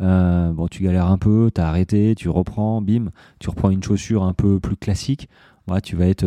euh, 0.00 0.52
bon 0.52 0.68
tu 0.68 0.82
galères 0.82 1.06
un 1.06 1.18
peu 1.18 1.50
t'as 1.52 1.66
arrêté 1.66 2.14
tu 2.14 2.28
reprends 2.28 2.82
bim 2.82 3.10
tu 3.38 3.48
reprends 3.48 3.70
une 3.70 3.82
chaussure 3.82 4.24
un 4.24 4.34
peu 4.34 4.60
plus 4.60 4.76
classique 4.76 5.28
bah, 5.66 5.80
tu 5.80 5.96
vas 5.96 6.06
être 6.06 6.26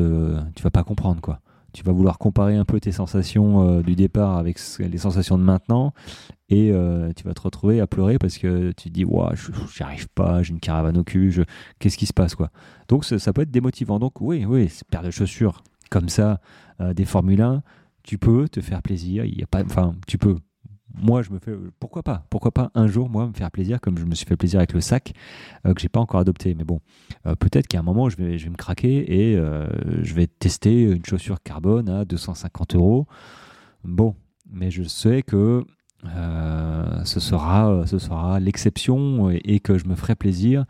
tu 0.55 0.63
vas 0.63 0.71
pas 0.71 0.83
comprendre 0.83 1.21
quoi 1.21 1.41
tu 1.79 1.85
vas 1.85 1.93
vouloir 1.93 2.17
comparer 2.17 2.57
un 2.57 2.65
peu 2.65 2.81
tes 2.81 2.91
sensations 2.91 3.65
euh, 3.65 3.81
du 3.81 3.95
départ 3.95 4.37
avec 4.37 4.59
les 4.79 4.97
sensations 4.97 5.37
de 5.37 5.43
maintenant 5.43 5.93
et 6.49 6.71
euh, 6.73 7.13
tu 7.15 7.23
vas 7.23 7.33
te 7.33 7.39
retrouver 7.39 7.79
à 7.79 7.87
pleurer 7.87 8.19
parce 8.19 8.37
que 8.37 8.73
tu 8.73 8.89
te 8.89 8.93
dis 8.93 9.05
ouais, 9.05 9.29
j'y 9.73 9.83
arrive 9.83 10.09
pas, 10.09 10.43
j'ai 10.43 10.51
une 10.51 10.59
caravane 10.59 10.97
au 10.97 11.05
cul, 11.05 11.45
qu'est-ce 11.79 11.97
qui 11.97 12.05
se 12.05 12.11
passe 12.11 12.35
quoi. 12.35 12.49
Donc 12.89 13.05
ça, 13.05 13.31
peut 13.31 13.43
être 13.43 13.51
démotivant. 13.51 13.97
Donc 13.97 14.19
oui, 14.19 14.43
oui, 14.43 14.69
paire 14.91 15.03
de 15.03 15.09
chaussures 15.09 15.63
comme 15.89 16.09
ça, 16.09 16.41
euh, 16.81 16.93
des 16.93 17.05
Formule 17.05 17.41
1, 17.41 17.63
tu 18.03 18.17
peux 18.17 18.49
te 18.49 18.59
faire 18.59 18.81
plaisir. 18.81 19.23
Y 19.23 19.41
a 19.41 19.47
pas, 19.47 19.63
enfin, 19.63 19.95
tu 20.05 20.17
peux 20.17 20.35
moi, 20.95 21.21
je 21.21 21.31
me 21.31 21.39
fais 21.39 21.53
pourquoi 21.79 22.03
pas? 22.03 22.25
Pourquoi 22.29 22.51
pas 22.51 22.71
un 22.75 22.87
jour, 22.87 23.09
moi, 23.09 23.27
me 23.27 23.33
faire 23.33 23.51
plaisir 23.51 23.79
comme 23.79 23.97
je 23.97 24.05
me 24.05 24.15
suis 24.15 24.25
fait 24.25 24.35
plaisir 24.35 24.59
avec 24.59 24.73
le 24.73 24.81
sac 24.81 25.13
euh, 25.65 25.73
que 25.73 25.81
j'ai 25.81 25.89
pas 25.89 25.99
encore 25.99 26.19
adopté. 26.19 26.55
Mais 26.55 26.63
bon, 26.63 26.79
euh, 27.25 27.35
peut-être 27.35 27.67
qu'à 27.67 27.79
un 27.79 27.83
moment, 27.83 28.09
je 28.09 28.17
vais, 28.17 28.37
je 28.37 28.45
vais 28.45 28.49
me 28.49 28.57
craquer 28.57 29.31
et 29.31 29.37
euh, 29.37 29.67
je 30.01 30.13
vais 30.13 30.27
tester 30.27 30.83
une 30.83 31.05
chaussure 31.05 31.41
carbone 31.41 31.89
à 31.89 32.05
250 32.05 32.75
euros. 32.75 33.07
Bon, 33.83 34.15
mais 34.51 34.71
je 34.71 34.83
sais 34.83 35.21
que 35.21 35.63
ce 37.03 37.19
sera, 37.19 37.83
ce 37.85 37.99
sera 37.99 38.39
l'exception 38.39 39.29
et, 39.31 39.59
que 39.59 39.77
je 39.77 39.85
me 39.85 39.95
ferai 39.95 40.15
plaisir 40.15 40.63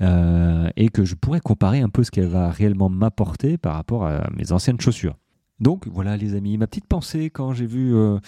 et 0.00 0.88
que 0.88 1.04
je 1.04 1.14
pourrais 1.14 1.40
comparer 1.40 1.80
un 1.80 1.90
peu 1.90 2.04
ce 2.04 2.10
qu'elle 2.10 2.28
va 2.28 2.50
réellement 2.50 2.88
m'apporter 2.88 3.58
par 3.58 3.74
rapport 3.74 4.06
à 4.06 4.30
mes 4.34 4.50
anciennes 4.50 4.80
chaussures. 4.80 5.16
Donc 5.62 5.86
voilà 5.86 6.16
les 6.16 6.34
amis, 6.34 6.58
ma 6.58 6.66
petite 6.66 6.86
pensée 6.86 7.30
quand 7.30 7.52
j'ai 7.52 7.66
vu, 7.66 7.94
euh, 7.94 8.18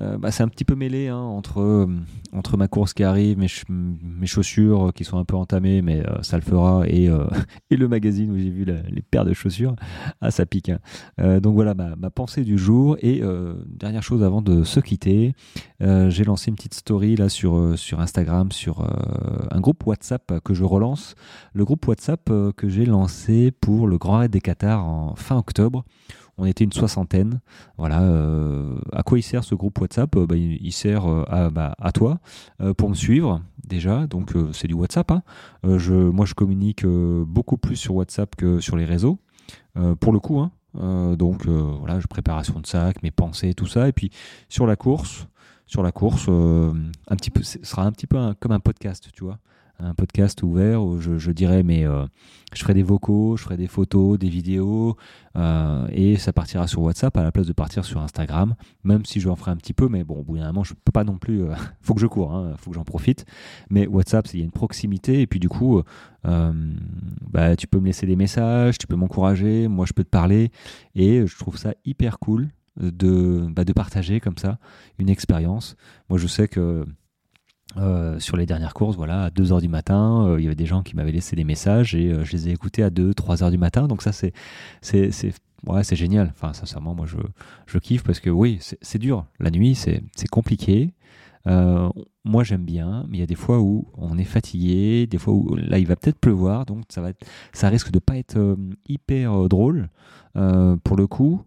euh, 0.00 0.18
bah, 0.18 0.32
c'est 0.32 0.42
un 0.42 0.48
petit 0.48 0.64
peu 0.64 0.74
mêlé 0.74 1.06
hein, 1.06 1.18
entre, 1.18 1.60
euh, 1.60 1.86
entre 2.32 2.56
ma 2.56 2.66
course 2.66 2.94
qui 2.94 3.04
arrive, 3.04 3.38
mes, 3.38 4.26
chaussures 4.26 4.92
qui 4.92 5.04
sont 5.04 5.16
un 5.16 5.24
peu 5.24 5.36
entamées, 5.36 5.82
mais 5.82 6.02
ça 6.22 6.36
le 6.36 6.42
fera, 6.42 6.82
et, 6.88 7.08
et 7.70 7.76
le 7.76 7.86
magazine 7.86 8.32
où 8.32 8.36
j'ai 8.36 8.50
vu 8.50 8.64
les 8.64 9.02
paires 9.02 9.24
de 9.24 9.32
chaussures, 9.32 9.76
ah 10.20 10.32
ça 10.32 10.46
pique. 10.46 10.70
Hein. 10.70 11.38
donc 11.38 11.54
voilà 11.54 11.74
ma, 11.74 11.94
ma, 11.94 12.10
pensée 12.10 12.42
du 12.42 12.58
jour, 12.58 12.96
et 13.02 13.22
dernière 13.66 14.02
chose 14.02 14.24
avant 14.24 14.42
de 14.42 14.64
se 14.64 14.80
quitter, 14.80 15.34
j'ai 15.80 16.24
lancé 16.24 16.50
une 16.50 16.56
petite 16.56 16.74
story 16.74 17.14
là 17.14 17.28
sur, 17.28 17.78
sur 17.78 18.00
Instagram, 18.00 18.50
sur 18.50 18.84
un 19.50 19.60
groupe 19.60 19.86
WhatsApp 19.86 20.40
que 20.44 20.54
je 20.54 20.64
relance, 20.64 21.14
le 21.52 21.64
groupe 21.64 21.86
WhatsApp 21.86 22.30
que 22.56 22.68
j'ai 22.68 22.84
lancé 22.84 23.52
pour 23.52 23.86
le 23.86 23.96
Grand 23.96 24.18
Raid 24.18 24.32
des 24.32 24.40
Qatars 24.40 24.84
en 24.84 25.14
fin 25.14 25.36
octobre. 25.36 25.84
On 26.40 26.46
était 26.46 26.64
une 26.64 26.72
soixantaine. 26.72 27.40
Voilà. 27.76 28.00
Euh, 28.00 28.78
à 28.92 29.02
quoi 29.02 29.18
il 29.18 29.22
sert 29.22 29.44
ce 29.44 29.54
groupe 29.54 29.78
WhatsApp? 29.78 30.16
Euh, 30.16 30.26
bah, 30.26 30.36
il, 30.36 30.72
sert 30.72 31.06
euh, 31.06 31.22
à, 31.28 31.50
bah, 31.50 31.76
à, 31.78 31.92
toi 31.92 32.18
pour 32.78 32.88
me 32.88 32.94
suivre 32.94 33.42
déjà. 33.68 34.06
Donc 34.06 34.32
c'est 34.52 34.66
du 34.66 34.74
WhatsApp. 34.74 35.10
Hein. 35.10 35.22
je, 35.64 35.92
moi, 35.92 36.24
je 36.24 36.32
communique 36.32 36.86
beaucoup 36.86 37.58
plus 37.58 37.76
sur 37.76 37.94
WhatsApp 37.94 38.34
que 38.36 38.58
sur 38.60 38.76
les 38.76 38.86
réseaux. 38.86 39.18
pour 40.00 40.12
le 40.12 40.18
coup. 40.18 40.40
Hein. 40.40 40.50
donc 41.16 41.46
voilà, 41.46 42.00
je 42.00 42.06
préparation 42.06 42.58
de 42.58 42.66
sac, 42.66 43.02
mes 43.02 43.10
pensées, 43.10 43.52
tout 43.52 43.66
ça. 43.66 43.86
Et 43.88 43.92
puis 43.92 44.10
sur 44.48 44.66
la 44.66 44.76
course, 44.76 45.26
sur 45.66 45.82
la 45.82 45.92
course, 45.92 46.28
un 46.28 47.16
petit 47.16 47.30
peu, 47.30 47.42
ce 47.42 47.58
sera 47.62 47.84
un 47.84 47.92
petit 47.92 48.06
peu 48.06 48.34
comme 48.40 48.52
un 48.52 48.60
podcast, 48.60 49.10
tu 49.12 49.24
vois 49.24 49.38
un 49.82 49.94
podcast 49.94 50.42
ouvert 50.42 50.82
où 50.82 51.00
je, 51.00 51.30
dirais 51.30 51.62
mais 51.62 51.84
euh, 51.84 52.04
je 52.52 52.60
ferai 52.60 52.74
des 52.74 52.82
vocaux, 52.82 53.36
je 53.36 53.42
ferai 53.42 53.56
des 53.56 53.66
photos, 53.66 54.18
des 54.18 54.28
vidéos 54.28 54.96
euh, 55.36 55.86
et 55.92 56.16
ça 56.16 56.32
partira 56.32 56.66
sur 56.66 56.82
WhatsApp 56.82 57.16
à 57.16 57.22
la 57.22 57.32
place 57.32 57.46
de 57.46 57.52
partir 57.52 57.84
sur 57.84 58.00
Instagram, 58.00 58.54
même 58.84 59.04
si 59.04 59.20
je 59.20 59.28
en 59.28 59.36
ferai 59.36 59.50
un 59.50 59.56
petit 59.56 59.72
peu, 59.72 59.88
mais 59.88 60.04
bon, 60.04 60.16
au 60.20 60.22
bout 60.22 60.38
d'un 60.38 60.46
moment, 60.48 60.64
je 60.64 60.74
peux 60.74 60.92
pas 60.92 61.04
non 61.04 61.18
plus, 61.18 61.42
euh, 61.42 61.54
faut 61.82 61.94
que 61.94 62.00
je 62.00 62.06
cours, 62.06 62.34
hein, 62.34 62.54
faut 62.58 62.70
que 62.70 62.76
j'en 62.76 62.84
profite. 62.84 63.24
Mais 63.70 63.86
WhatsApp, 63.86 64.26
il 64.34 64.40
y 64.40 64.42
a 64.42 64.44
une 64.44 64.50
proximité 64.50 65.20
et 65.20 65.26
puis 65.26 65.40
du 65.40 65.48
coup, 65.48 65.82
bah, 66.22 67.56
tu 67.56 67.66
peux 67.66 67.80
me 67.80 67.86
laisser 67.86 68.06
des 68.06 68.16
messages, 68.16 68.78
tu 68.78 68.86
peux 68.86 68.96
m'encourager, 68.96 69.68
moi 69.68 69.86
je 69.86 69.92
peux 69.92 70.04
te 70.04 70.10
parler 70.10 70.50
et 70.94 71.26
je 71.26 71.38
trouve 71.38 71.56
ça 71.56 71.72
hyper 71.84 72.18
cool 72.18 72.50
de, 72.80 73.46
bah, 73.50 73.64
de 73.64 73.72
partager 73.72 74.20
comme 74.20 74.38
ça 74.38 74.58
une 74.98 75.08
expérience. 75.08 75.76
Moi, 76.08 76.18
je 76.18 76.26
sais 76.26 76.48
que 76.48 76.84
euh, 77.76 78.18
sur 78.18 78.36
les 78.36 78.46
dernières 78.46 78.74
courses, 78.74 78.96
voilà, 78.96 79.24
à 79.24 79.30
2h 79.30 79.60
du 79.60 79.68
matin, 79.68 80.26
euh, 80.26 80.40
il 80.40 80.44
y 80.44 80.46
avait 80.46 80.56
des 80.56 80.66
gens 80.66 80.82
qui 80.82 80.96
m'avaient 80.96 81.12
laissé 81.12 81.36
des 81.36 81.44
messages 81.44 81.94
et 81.94 82.10
euh, 82.10 82.24
je 82.24 82.32
les 82.32 82.48
ai 82.48 82.52
écoutés 82.52 82.82
à 82.82 82.90
2, 82.90 83.12
3h 83.12 83.50
du 83.50 83.58
matin. 83.58 83.86
Donc 83.86 84.02
ça, 84.02 84.10
c'est, 84.10 84.32
c'est, 84.80 85.12
c'est, 85.12 85.32
ouais, 85.66 85.84
c'est 85.84 85.94
génial. 85.94 86.32
Enfin, 86.34 86.52
sincèrement, 86.52 86.94
moi, 86.96 87.06
je, 87.06 87.18
je 87.66 87.78
kiffe 87.78 88.02
parce 88.02 88.18
que 88.18 88.28
oui, 88.28 88.58
c'est, 88.60 88.98
dur. 88.98 89.24
La 89.38 89.50
nuit, 89.50 89.76
c'est, 89.76 90.02
c'est 90.16 90.28
compliqué. 90.28 90.94
moi, 91.46 92.42
j'aime 92.42 92.64
bien, 92.64 93.06
mais 93.08 93.18
il 93.18 93.20
y 93.20 93.24
a 93.24 93.26
des 93.26 93.36
fois 93.36 93.60
où 93.60 93.86
on 93.96 94.18
est 94.18 94.24
fatigué, 94.24 95.06
des 95.06 95.18
fois 95.18 95.32
où 95.34 95.54
là, 95.54 95.78
il 95.78 95.86
va 95.86 95.94
peut-être 95.94 96.18
pleuvoir, 96.18 96.66
donc 96.66 96.84
ça, 96.88 97.00
va 97.00 97.10
être, 97.10 97.24
ça 97.52 97.68
risque 97.68 97.92
de 97.92 98.00
pas 98.00 98.16
être 98.16 98.56
hyper 98.88 99.48
drôle. 99.48 99.90
pour 100.34 100.96
le 100.96 101.06
coup, 101.06 101.42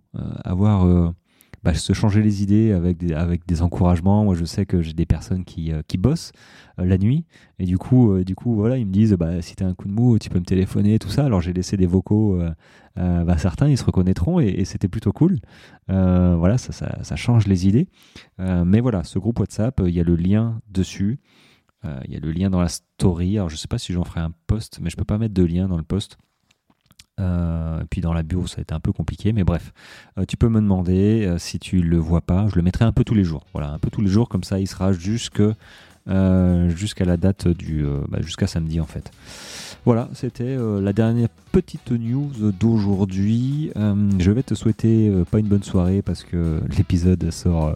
avoir 0.45 1.13
bah, 1.63 1.73
se 1.73 1.93
changer 1.93 2.21
les 2.21 2.43
idées 2.43 2.71
avec 2.71 2.97
des, 2.97 3.13
avec 3.13 3.45
des 3.47 3.61
encouragements. 3.61 4.23
Moi, 4.23 4.35
je 4.35 4.45
sais 4.45 4.65
que 4.65 4.81
j'ai 4.81 4.93
des 4.93 5.05
personnes 5.05 5.45
qui, 5.45 5.71
qui 5.87 5.97
bossent 5.97 6.31
la 6.77 6.97
nuit 6.97 7.25
et 7.59 7.65
du 7.65 7.77
coup, 7.77 8.23
du 8.23 8.35
coup, 8.35 8.55
voilà, 8.55 8.77
ils 8.77 8.85
me 8.85 8.91
disent 8.91 9.13
bah, 9.13 9.41
si 9.41 9.55
tu 9.55 9.63
as 9.63 9.67
un 9.67 9.73
coup 9.73 9.87
de 9.87 9.93
mou, 9.93 10.19
tu 10.19 10.29
peux 10.29 10.39
me 10.39 10.45
téléphoner, 10.45 10.99
tout 10.99 11.09
ça. 11.09 11.25
Alors, 11.25 11.41
j'ai 11.41 11.53
laissé 11.53 11.77
des 11.77 11.85
vocaux. 11.85 12.39
Bah, 12.95 13.37
certains, 13.37 13.69
ils 13.69 13.77
se 13.77 13.85
reconnaîtront 13.85 14.39
et, 14.39 14.65
c'était 14.65 14.87
plutôt 14.87 15.11
cool. 15.11 15.39
voilà, 15.87 16.57
ça, 16.57 16.73
ça, 17.01 17.15
change 17.15 17.47
les 17.47 17.67
idées. 17.67 17.87
mais 18.39 18.79
voilà, 18.79 19.03
ce 19.03 19.19
groupe 19.19 19.39
WhatsApp, 19.39 19.81
il 19.85 19.93
y 19.93 19.99
a 19.99 20.03
le 20.03 20.15
lien 20.15 20.59
dessus. 20.69 21.19
Il 22.05 22.11
y 22.11 22.15
a 22.15 22.19
le 22.19 22.31
lien 22.31 22.49
dans 22.49 22.61
la 22.61 22.69
story. 22.69 23.37
Alors, 23.37 23.49
je 23.49 23.55
sais 23.55 23.67
pas 23.67 23.77
si 23.77 23.93
j'en 23.93 24.03
ferai 24.03 24.21
un 24.21 24.33
post, 24.47 24.79
mais 24.81 24.89
je 24.89 24.97
peux 24.97 25.05
pas 25.05 25.17
mettre 25.17 25.33
de 25.33 25.43
lien 25.43 25.67
dans 25.67 25.77
le 25.77 25.83
post. 25.83 26.17
Euh, 27.19 27.83
puis 27.89 28.01
dans 28.01 28.13
la 28.13 28.23
bio, 28.23 28.47
ça 28.47 28.55
a 28.59 28.61
été 28.61 28.73
un 28.73 28.79
peu 28.79 28.91
compliqué, 28.91 29.33
mais 29.33 29.43
bref, 29.43 29.71
euh, 30.17 30.25
tu 30.27 30.35
peux 30.35 30.49
me 30.49 30.59
demander 30.59 31.25
euh, 31.25 31.37
si 31.37 31.59
tu 31.59 31.81
le 31.81 31.97
vois 31.97 32.21
pas. 32.21 32.47
Je 32.47 32.55
le 32.55 32.61
mettrai 32.61 32.85
un 32.85 32.91
peu 32.91 33.03
tous 33.03 33.13
les 33.13 33.23
jours. 33.23 33.45
Voilà, 33.53 33.69
un 33.69 33.79
peu 33.79 33.89
tous 33.89 34.01
les 34.01 34.07
jours, 34.07 34.29
comme 34.29 34.43
ça, 34.43 34.59
il 34.59 34.67
sera 34.67 34.93
jusque 34.93 35.41
jusqu'à 36.69 37.05
la 37.05 37.17
date 37.17 37.47
du, 37.47 37.85
bah, 38.09 38.19
jusqu'à 38.21 38.47
samedi 38.47 38.79
en 38.79 38.85
fait. 38.85 39.11
Voilà, 39.85 40.07
c'était 40.13 40.55
la 40.57 40.93
dernière 40.93 41.27
petite 41.51 41.91
news 41.91 42.31
d'aujourd'hui. 42.57 43.71
je 43.75 44.31
vais 44.31 44.43
te 44.43 44.53
souhaiter 44.53 45.11
pas 45.29 45.39
une 45.39 45.47
bonne 45.47 45.63
soirée 45.63 46.01
parce 46.01 46.23
que 46.23 46.61
l'épisode 46.77 47.31
sort 47.31 47.75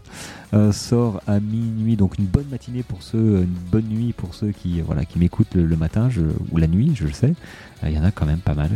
sort 0.72 1.20
à 1.26 1.40
minuit, 1.40 1.96
donc 1.96 2.18
une 2.18 2.24
bonne 2.24 2.46
matinée 2.50 2.82
pour 2.82 3.02
ceux, 3.02 3.42
une 3.42 3.58
bonne 3.70 3.86
nuit 3.86 4.14
pour 4.14 4.34
ceux 4.34 4.52
qui 4.52 4.80
voilà 4.80 5.04
qui 5.04 5.18
m'écoutent 5.18 5.54
le, 5.54 5.76
matin 5.76 6.08
ou 6.50 6.56
la 6.56 6.66
nuit, 6.66 6.92
je 6.94 7.04
le 7.04 7.12
sais. 7.12 7.34
Il 7.82 7.92
y 7.92 7.98
en 7.98 8.04
a 8.04 8.10
quand 8.10 8.26
même 8.26 8.40
pas 8.40 8.54
mal. 8.54 8.70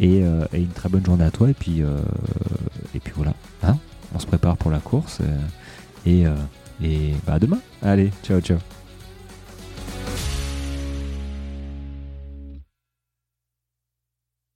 Euh, 0.00 0.46
et, 0.52 0.58
une 0.58 0.68
très 0.68 0.88
bonne 0.88 1.04
journée 1.04 1.24
à 1.24 1.30
toi. 1.30 1.50
Et 1.50 1.54
puis, 1.54 1.82
euh, 1.82 1.98
et 2.94 3.00
puis 3.00 3.12
voilà, 3.16 3.34
hein 3.62 3.76
on 4.14 4.18
se 4.18 4.26
prépare 4.26 4.56
pour 4.56 4.70
la 4.70 4.78
course. 4.78 5.18
Euh, 5.20 5.36
et, 6.06 6.24
et 6.86 7.14
bah, 7.26 7.34
à 7.34 7.38
demain. 7.38 7.58
Allez, 7.82 8.10
ciao, 8.22 8.40
ciao. 8.40 8.58